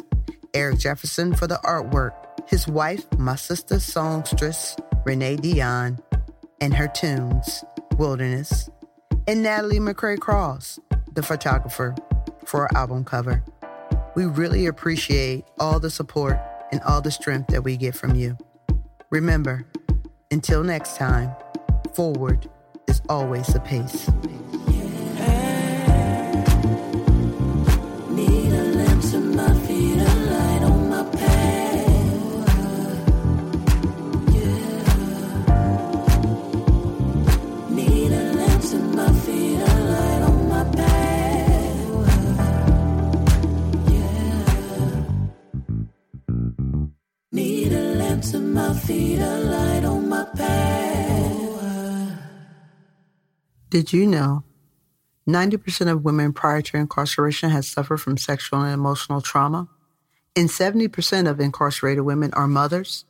Eric 0.53 0.79
Jefferson 0.79 1.35
for 1.35 1.47
the 1.47 1.59
artwork, 1.65 2.13
his 2.47 2.67
wife, 2.67 3.05
my 3.17 3.35
sister 3.35 3.79
songstress, 3.79 4.77
Renee 5.05 5.35
Dion, 5.35 5.99
and 6.61 6.73
her 6.73 6.87
tunes, 6.87 7.63
Wilderness 7.97 8.69
and 9.27 9.41
Natalie 9.41 9.79
McCray 9.79 10.19
Cross, 10.19 10.79
the 11.13 11.23
photographer, 11.23 11.95
for 12.45 12.61
our 12.61 12.77
album 12.77 13.03
cover. 13.03 13.43
We 14.15 14.25
really 14.25 14.67
appreciate 14.67 15.45
all 15.59 15.79
the 15.79 15.89
support 15.89 16.39
and 16.71 16.81
all 16.83 17.01
the 17.01 17.11
strength 17.11 17.47
that 17.47 17.63
we 17.63 17.75
get 17.77 17.95
from 17.95 18.15
you. 18.15 18.37
Remember, 19.09 19.65
until 20.31 20.63
next 20.63 20.97
time, 20.97 21.35
forward 21.93 22.49
is 22.87 23.01
always 23.09 23.47
the 23.47 23.59
pace. 23.59 24.09
Did 53.75 53.91
you 53.91 54.07
know 54.07 54.45
90% 55.27 55.91
of 55.91 56.05
women 56.05 56.31
prior 56.31 56.61
to 56.61 56.77
incarceration 56.77 57.49
have 57.49 57.65
suffered 57.65 57.97
from 57.97 58.15
sexual 58.15 58.61
and 58.61 58.73
emotional 58.73 59.19
trauma? 59.19 59.67
And 60.33 60.47
70% 60.47 61.29
of 61.29 61.41
incarcerated 61.41 62.05
women 62.05 62.33
are 62.35 62.47
mothers? 62.47 63.03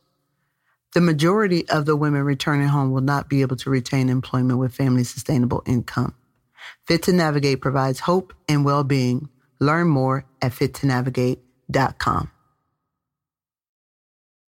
The 0.92 1.00
majority 1.00 1.68
of 1.68 1.86
the 1.86 1.94
women 1.94 2.24
returning 2.24 2.66
home 2.66 2.90
will 2.90 3.00
not 3.00 3.28
be 3.28 3.42
able 3.42 3.54
to 3.58 3.70
retain 3.70 4.08
employment 4.08 4.58
with 4.58 4.74
family 4.74 5.04
sustainable 5.04 5.62
income. 5.66 6.16
Fit 6.84 7.04
to 7.04 7.12
Navigate 7.12 7.60
provides 7.60 8.00
hope 8.00 8.34
and 8.48 8.64
well-being. 8.64 9.28
Learn 9.60 9.86
more 9.86 10.26
at 10.42 10.50
fittonavigate.com. 10.50 12.30